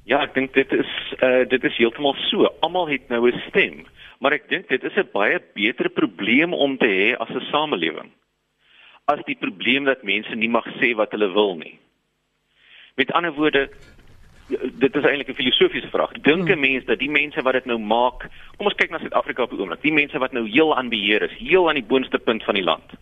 [0.06, 0.92] Ja, ek dink dit is
[1.26, 2.46] uh dit is heeltemal so.
[2.66, 3.86] Almal het nou 'n stem,
[4.22, 8.12] maar ek dink dit is 'n baie beter probleem om te hê as 'n samelewing.
[9.08, 11.80] As die probleem dat mense nie mag sê wat hulle wil nie.
[12.96, 13.70] Met ander woorde,
[14.48, 16.12] dit is eintlik 'n filosofiese vraag.
[16.22, 16.60] Dink 'n hmm.
[16.60, 19.60] mens dat die mense wat dit nou maak, kom ons kyk na Suid-Afrika op die
[19.60, 22.54] oomblik, die mense wat nou heel aan beheer is, heel aan die boonste punt van
[22.54, 22.94] die land.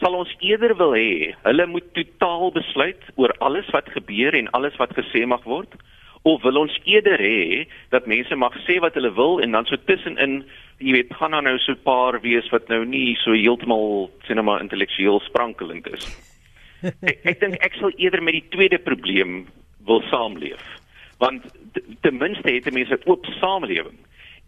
[0.00, 4.76] Sal ons eerder wil hê hulle moet totaal besluit oor alles wat gebeur en alles
[4.76, 5.74] wat gesê mag word
[6.22, 9.76] of wil ons eerder hê dat mense mag sê wat hulle wil en dan so
[9.76, 10.44] tussenin
[10.78, 14.52] jy weet gaan dan nou so 'n paar wees wat nou nie so heeltemal sinema
[14.52, 16.06] nou intellektueel sprankelend is.
[17.10, 19.46] ek ek dink ek sal eerder met die tweede probleem
[19.88, 20.64] wil saamleef.
[21.18, 21.42] Want
[22.04, 23.98] ten minste het mense 'n oop samelewing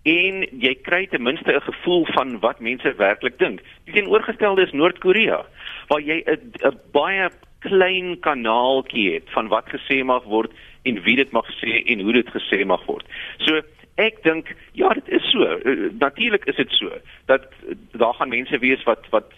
[0.08, 3.60] en jy kry ten minste 'n gevoel van wat mense werklik dink.
[3.84, 5.44] Die teenoorgestelde is Noord-Korea
[5.88, 11.30] waar jy 'n baie klein kanaaltjie het van wat gesê mag word en wie dit
[11.30, 13.04] mag sê en hoe dit gesê mag word.
[13.38, 13.60] So
[14.00, 15.44] ek dink ja, dit is so.
[15.44, 16.88] Uh, Natuurlik is dit so
[17.26, 19.32] dat uh, daar gaan mense wees wat wat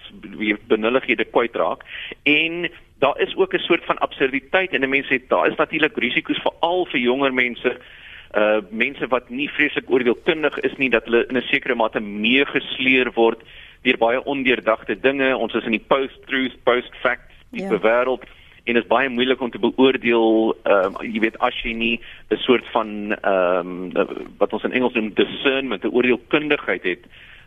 [0.70, 1.82] benullighede kwyt raak
[2.22, 2.68] en
[3.02, 6.86] daar is ook 'n soort van absurditeit en mense het daar is natuurlik risiko's veral
[6.86, 7.76] vir jonger mense
[8.36, 13.12] uh mense wat nie vreeslik oordeelkundig is nie dat hulle in 'n sekere mate meegesleer
[13.12, 13.40] word
[13.82, 17.80] deur baie ondeurdagte dinge ons is in die post truth post fact die ja.
[17.88, 18.24] wêreld
[18.64, 22.00] en dit is baie moeilik om te beoordeel ehm um, jy weet as jy nie
[22.30, 27.04] 'n soort van ehm um, wat ons in Engels noem discernment 'n oordeelkundigheid het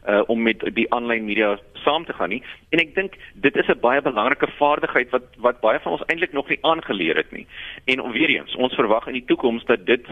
[0.07, 3.67] uh, om met die aanlyn media saam te gaan nie en ek dink dit is
[3.67, 7.47] 'n baie belangrike vaardigheid wat wat baie van ons eintlik nog nie aangeleer het nie
[7.85, 10.05] en weer eens ons verwag in die toekoms dat dit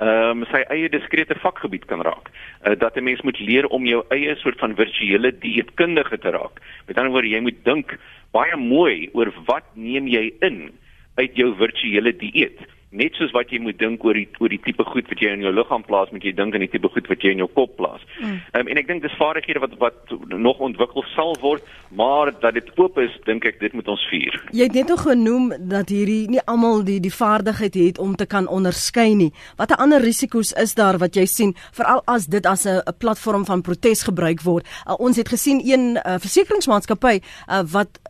[0.00, 2.30] ehm um, sy eie diskrete vakgebied kan raak.
[2.64, 6.60] Uh, dat 'n mens moet leer om jou eie soort van virtuele dieetkundige te raak.
[6.86, 7.98] Met ander woorde, jy moet dink
[8.32, 10.72] baie mooi oor wat neem jy in
[11.14, 12.58] uit jou virtuele dieet
[12.90, 15.44] net soos wat jy moet dink oor die oor die tipe goed wat jy in
[15.44, 17.76] jou liggaam plaas, moet jy dink aan die tipe goed wat jy in jou kop
[17.78, 18.02] plaas.
[18.18, 18.40] Ehm mm.
[18.60, 22.72] um, en ek dink dis vaardighede wat wat nog ontwikkel sal word, maar dat dit
[22.78, 24.38] oop is, dink ek dit moet ons vier.
[24.50, 28.26] Jy het net nog genoem dat hierdie nie almal die die vaardigheid het om te
[28.26, 29.30] kan onderskei nie.
[29.60, 33.62] Watter ander risiko's is daar wat jy sien veral as dit as 'n platform van
[33.62, 34.66] protes gebruik word?
[34.86, 38.00] Uh, ons het gesien een uh, versekeringsmaatskappy uh, wat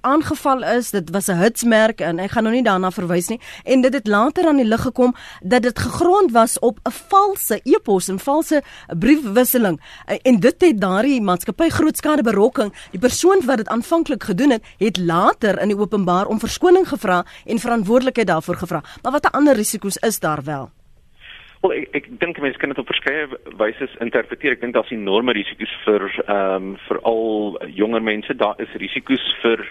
[0.00, 3.80] aangeval is, dit was 'n hitsmerk en ek gaan nou nie daarna verwys nie en
[3.80, 8.08] dit het later aan die lig gekom dat dit gegrond was op 'n valse e-pos
[8.08, 8.62] en valse
[8.98, 9.80] briefwisseling
[10.22, 12.72] en dit het daardie maatskappy groot skade berokken.
[12.90, 17.24] Die persoon wat dit aanvanklik gedoen het, het later in die openbaar om verskoning gevra
[17.44, 18.82] en verantwoordelikheid daarvoor gevra.
[19.02, 20.70] Maar watter ander risiko's is daar wel?
[21.64, 23.24] Wel ek ek dink mense kan dit op verskeie
[23.56, 24.52] wyse interpreteer.
[24.52, 28.36] Ek dink daar's enorme risiko's vir ehm um, vir al jonger mense.
[28.36, 29.64] Daar is risiko's vir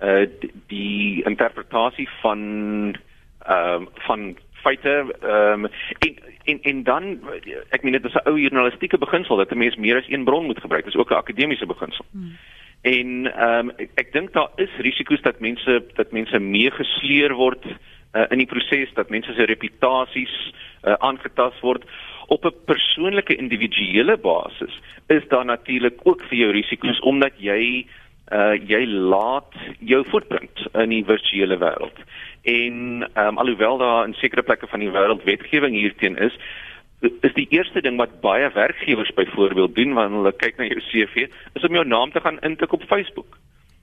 [0.00, 2.44] uh die, die interpretasie van
[3.46, 4.30] ehm um, van
[4.62, 5.68] feite ehm um,
[6.06, 7.10] en, en en dan
[7.74, 10.46] ek meen dit is 'n ou journalistieke beginsel dat 'n mens meer as een bron
[10.46, 10.84] moet gebruik.
[10.84, 12.04] Dit is ook 'n akademiese beginsel.
[12.12, 12.36] Hmm.
[12.82, 17.64] En ehm um, ek, ek dink daar is risiko's dat mense dat mense meegesleer word
[18.12, 20.34] uh, in die proses dat mense se reputasies
[20.82, 21.84] uh, aangetast word.
[22.26, 27.86] Op 'n persoonlike individuele basis is daar natuurlik ook vir jou risiko's omdat jy
[28.30, 31.98] uh jy laat jou footprint in die virtuele wêreld.
[32.42, 36.38] En ehm um, alhoewel daar in sekere plekke van die wêreld wetgewing hierteen is,
[37.00, 41.26] is die eerste ding wat baie werkgewers byvoorbeeld doen wanneer hulle kyk na jou CV,
[41.54, 43.39] is om jou naam te gaan intik op Facebook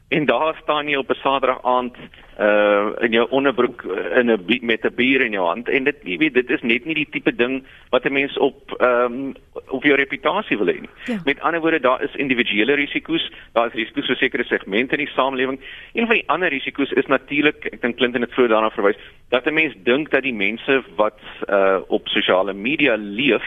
[0.08, 1.95] en daar staan jy op 'n Saterdag aand
[2.39, 5.95] uh in jou onderbroek uh, in 'n met 'n bier in jou hand en dit
[6.03, 9.36] jy weet dit is net nie die tipe ding wat 'n mens op ehm um,
[9.68, 10.89] op jou reputasie wil hê nie.
[11.05, 11.22] Ja.
[11.26, 15.14] Met ander woorde daar is individuele risiko's, daar is risiko's vir sekere segmente in die
[15.14, 15.60] samelewing.
[15.93, 18.97] Een van die ander risiko's is natuurlik, ek dink Clinton het vroeër daarna verwys,
[19.30, 23.43] dat 'n mens dink dat die mense wat uh op sosiale media leef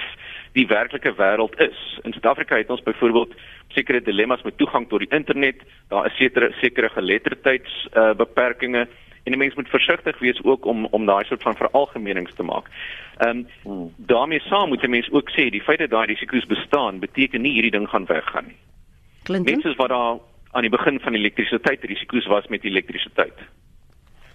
[0.52, 1.98] die werklike wêreld is.
[2.02, 3.34] In Suid-Afrika het ons byvoorbeeld
[3.68, 8.88] sekere dilemma's met toegang tot die internet, daar is sekere sekere geletterdheids uh, beperkings
[9.24, 12.66] en 'n mens moet versigtig wees ook om om daai soort van veralgemenings te maak.
[13.18, 16.98] Ehm um, daarmee saam moet 'n mens ook sê die feit dat daai risiko's bestaan,
[16.98, 18.56] beteken nie hierdie ding gaan weggaan nie.
[19.22, 19.52] Clinton?
[19.52, 20.18] Mense wat daar
[20.50, 23.38] aan die begin van elektrisiteit risiko's was met elektrisiteit.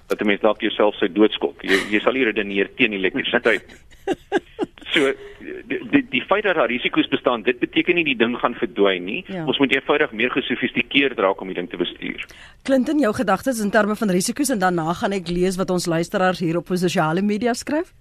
[0.08, 1.62] Dat 'n mens dalk jouself sou doodskok.
[1.62, 3.85] Jy jy sal hier redeneer teen elektrisiteit.
[4.96, 5.12] So
[5.68, 9.04] die die, die feit dat daar risiko's bestaan, dit beteken nie die ding gaan verdwyn
[9.04, 9.24] nie.
[9.28, 9.44] Ja.
[9.50, 12.24] Ons moet eenvoudig meer gesofistikeerd raak om die ding te bestuur.
[12.64, 16.40] Clinton, jou gedagtes in terme van risiko's en daarna gaan ek lees wat ons luisteraars
[16.40, 17.92] hier op sosiale media skryf.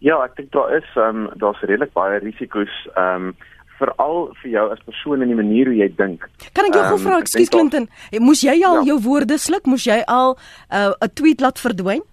[0.00, 3.32] Ja, ek dink daar is ehm um, daar's redelik baie risiko's ehm um,
[3.80, 6.26] veral vir jou as persoon in die manier hoe jy dink.
[6.52, 7.88] Kan ek jou gou um, vra, ekskuus Clinton,
[8.20, 8.86] moes jy al ja.
[8.90, 9.64] jou woorde sluk?
[9.70, 12.04] Moes jy al uh, 'n uh, tweet laat verdwyn?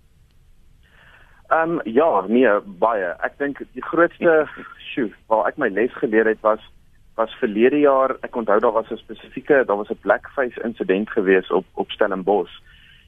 [1.47, 3.13] Ehm um, ja, nee, baie.
[3.23, 4.47] Ek dink die grootste
[4.91, 6.63] sjoe waar ek my les geleer het was
[7.15, 8.17] was verlede jaar.
[8.21, 12.55] Ek onthou daar was 'n spesifieke, daar was 'n blackface insident gewees op op Stellenbosch.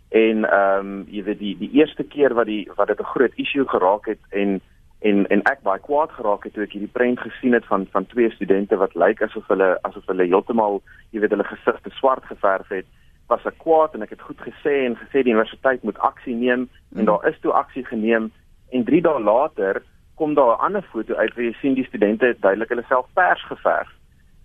[0.09, 3.33] En ehm um, jy weet die die eerste keer wat die wat dit 'n groot
[3.35, 4.61] issue geraak het en
[4.99, 8.05] en en ek baie kwaad geraak het toe ek hierdie prent gesien het van van
[8.05, 10.81] twee studente wat lyk asof hulle asof hulle heeltemal
[11.11, 12.85] jy weet hulle gesigte swart geverf het
[13.29, 16.67] was ek kwaad en ek het goed gesê en gesê die universiteit moet aksie neem
[16.97, 18.31] en daar is toe aksie geneem
[18.73, 19.81] en 3 dae later
[20.19, 23.07] kom daar 'n ander foto uit waar jy sien die studente het duidelik hulle self
[23.13, 23.89] pers geverf.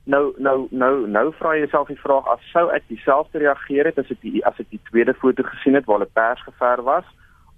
[0.05, 3.99] Nou nou nou nou vra jy jouself die vraag as sou ek dieselfde reageer het
[3.99, 7.05] as ek die as ek die tweede foto gesien het waar hulle pers geverf was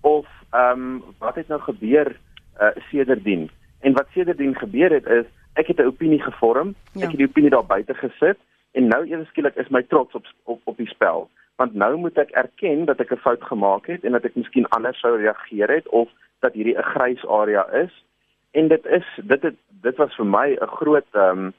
[0.01, 2.17] of ehm um, wat het nou gebeur
[2.61, 3.51] uh, sedertdien?
[3.81, 7.03] En wat sedertdien gebeur het is ek het 'n opinie gevorm, ja.
[7.03, 8.39] ek het die opinie daar buite gesit
[8.77, 12.19] En nou ewe skielik is my trots op op op die spel, want nou moet
[12.21, 15.71] ek erken dat ek 'n fout gemaak het en dat ek miskien anders sou reageer
[15.73, 16.09] het of
[16.45, 18.05] dat hierdie 'n grys area is.
[18.53, 21.55] En dit is dit het dit was vir my 'n groot ehm um,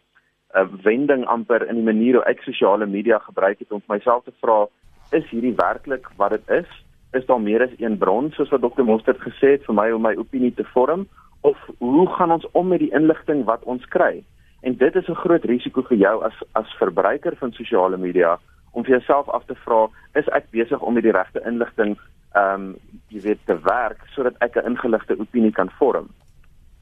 [0.53, 4.33] 'n wending amper in die manier hoe ek sosiale media gebruik het om myself te
[4.41, 4.67] vra,
[5.11, 6.69] is hierdie werklik wat dit is?
[7.13, 8.83] Is daar meer as een bron soos wat Dr.
[8.83, 11.07] Mostert gesê het vir my om my opinie te vorm
[11.41, 14.23] of hoe gaan ons om met die inligting wat ons kry?
[14.67, 18.39] En dit is 'n groot risiko vir jou as as verbruiker van sosiale media
[18.71, 21.97] om vir jouself af te vra, is ek besig om met die regte inligting
[22.31, 22.75] ehm um,
[23.07, 26.07] jy weet te werk sodat ek 'n ingeligte opinie kan vorm.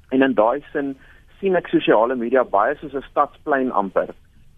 [0.09, 0.97] En in daai sin
[1.39, 4.09] sien ek sosiale media baie soos 'n stadsplein amper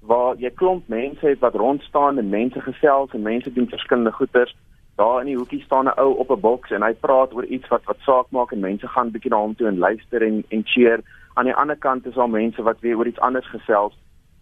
[0.02, 4.12] waar jy klomp mense het wat rond staan en mense gesels en mense doen verskillende
[4.12, 4.56] goeders.
[4.96, 7.68] Daar in die hoekie staan 'n ou op 'n boks en hy praat oor iets
[7.68, 10.64] wat wat saak maak en mense gaan bietjie na hom toe en luister en en
[10.66, 11.00] cheer
[11.38, 13.94] aan die ander kant is daar mense wat weer oor iets anders gesels.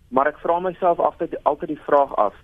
[0.07, 2.35] Maar ek vra myself altyd altyd die vraag af: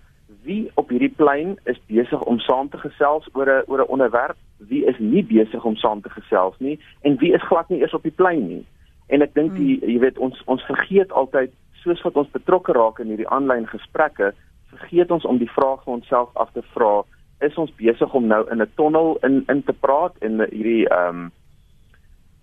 [0.44, 4.36] wie op hierdie plein is besig om saam te gesels oor 'n oor 'n onderwerp?
[4.58, 7.94] Wie is nie besig om saam te gesels nie en wie is glad nie eers
[7.94, 8.66] op die plein nie?
[9.06, 12.98] En ek dink die jy weet ons ons vergeet altyd soos wat ons betrokke raak
[12.98, 14.34] in hierdie aanlyn gesprekke,
[14.70, 17.02] vergeet ons om die vraag vir onsself af te vra:
[17.40, 21.08] is ons besig om nou in 'n tonnel in in te praat en hierdie ehm
[21.08, 21.32] um,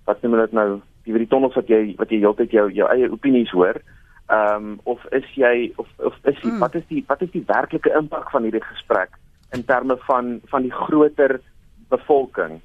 [0.06, 2.90] wat noem dit nou jy weet die tonnels wat jy wat jy heeltyd jou jou
[2.92, 3.82] eie opinies hoor.
[4.30, 6.60] Ehm um, of is jy of of is jy, mm.
[6.60, 9.16] wat is die wat is die werklike impak van hierdie gesprek
[9.56, 11.40] in terme van van die groter
[11.90, 12.60] bevolking?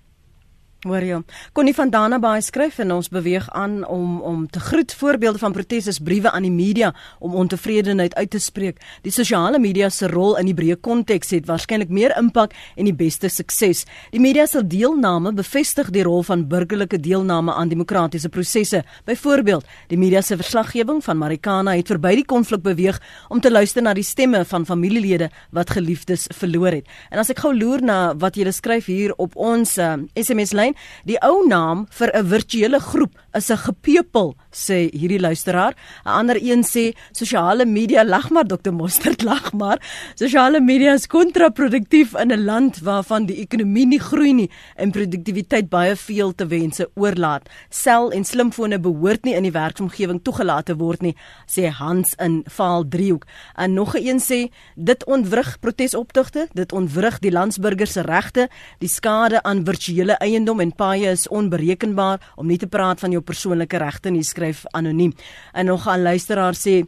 [0.85, 1.19] Hoor jy?
[1.57, 5.53] Connie van Dana baie skryf en ons beweeg aan om om te groet voorbeelde van
[5.57, 6.91] protes is briewe aan die media
[7.25, 8.83] om ontevredenheid uit te spreek.
[9.03, 12.93] Die sosiale media se rol in die breë konteks het waarskynlik meer impak en die
[12.93, 13.87] beste sukses.
[14.13, 18.83] Die media se deelname bevestig die rol van burgerlike deelname aan demokratiese prosesse.
[19.09, 23.01] Byvoorbeeld, die media se verslaggewing van Marikana het verby die konflik beweeg
[23.33, 26.95] om te luister na die stemme van familielede wat geliefdes verloor het.
[27.09, 30.74] En as ek gou loer na wat julle skryf hier op ons uh, SMS lyn
[31.05, 35.75] Die ou naam vir 'n virtuele groep is 'n gepeupel, sê hierdie luisteraar.
[36.05, 38.71] 'n Ander een sê sosiale media lag maar Dr.
[38.71, 39.79] Mostert lag maar.
[40.15, 45.69] Sosiale media is kontraproduktief in 'n land waarvan die ekonomie nie groei nie en produktiwiteit
[45.69, 47.49] baie veel te wense oorlaat.
[47.69, 52.45] Sel en slimfone behoort nie in die werksomgewing toegelaat te word nie, sê Hans in
[52.47, 53.25] Vaal Driehoek.
[53.57, 58.49] En nog 'n een sê dit ontwrig protesoptogte, dit ontwrig die landsburgers se regte,
[58.79, 63.23] die skade aan virtuele eiendom en paaie is onberekenbaar om nie te praat van jou
[63.23, 65.15] persoonlike regte nie skryf anoniem.
[65.53, 66.85] En nog 'n luisteraar sê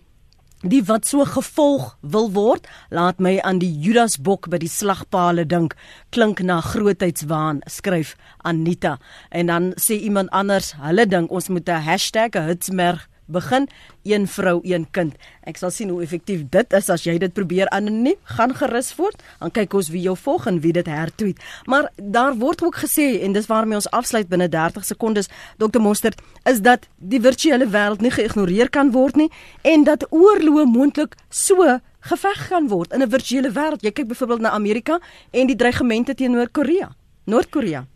[0.65, 5.75] Die wat so gevolg wil word, laat my aan die Judasbok by die slagpale dink.
[6.11, 8.99] Klink na grootheidswaan, skryf Anita.
[9.31, 13.69] En dan sê iemand anders, hulle dink ons moet 'n hashtag, 'n hitsmerk begin
[14.05, 15.15] een vrou een kind.
[15.43, 19.23] Ek sal sien hoe effektief dit is as jy dit probeer anoniem gaan gerus voort.
[19.41, 21.43] Dan kyk ons wie jou volg en wie dit hertweet.
[21.67, 25.81] Maar daar word ook gesê en dis waarmee ons afsluit binne 30 sekondes Dr.
[25.81, 26.15] Monster
[26.45, 29.31] is dat die virtuele wêreld nie geïgnoreer kan word nie
[29.63, 33.83] en dat oorloë moontlik so geveg kan word in 'n virtuele wêreld.
[33.83, 35.01] Jy kyk byvoorbeeld na Amerika
[35.31, 36.89] en die dreigemente teenoor Korea,
[37.25, 37.87] Noord-Korea.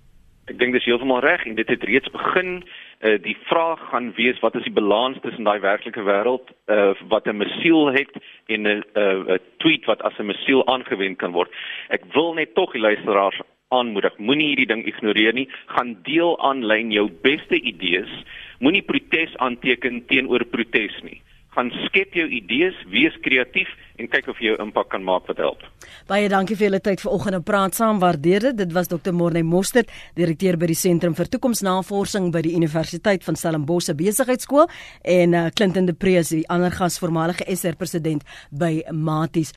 [0.47, 2.64] Ek dink dis heeltemal reg en dit het reeds begin
[3.01, 7.26] uh, die vraag gaan wees wat is die balans tussen daai werklike wêreld uh, wat
[7.26, 8.12] 'n missiel het
[8.46, 11.51] en 'n 'n tweet wat as 'n missiel aangewend kan word.
[11.88, 15.48] Ek wil net tog die luisteraars aanmoedig, moenie hierdie ding ignoreer nie.
[15.66, 18.11] Gaan deel aanlyn jou beste idees.
[18.59, 21.22] Moenie protes aanteken teenoor protes nie
[21.57, 23.70] gaan skep jou idees, wees kreatief
[24.01, 25.64] en kyk of jy jou impak kan maak wat help.
[26.09, 28.01] Baie dankie vir julle tyd vanoggend om praat saam.
[28.01, 28.59] Waardeer dit.
[28.62, 29.12] Dit was Dr.
[29.16, 34.70] Morney Mostert, direkteur by die Sentrum vir Toekomsnavorsing by die Universiteit van Stellenbosch Besigheidsskool
[35.05, 39.53] en uh, Clinton de Preez, die ander gas voormalige SR president by Maties.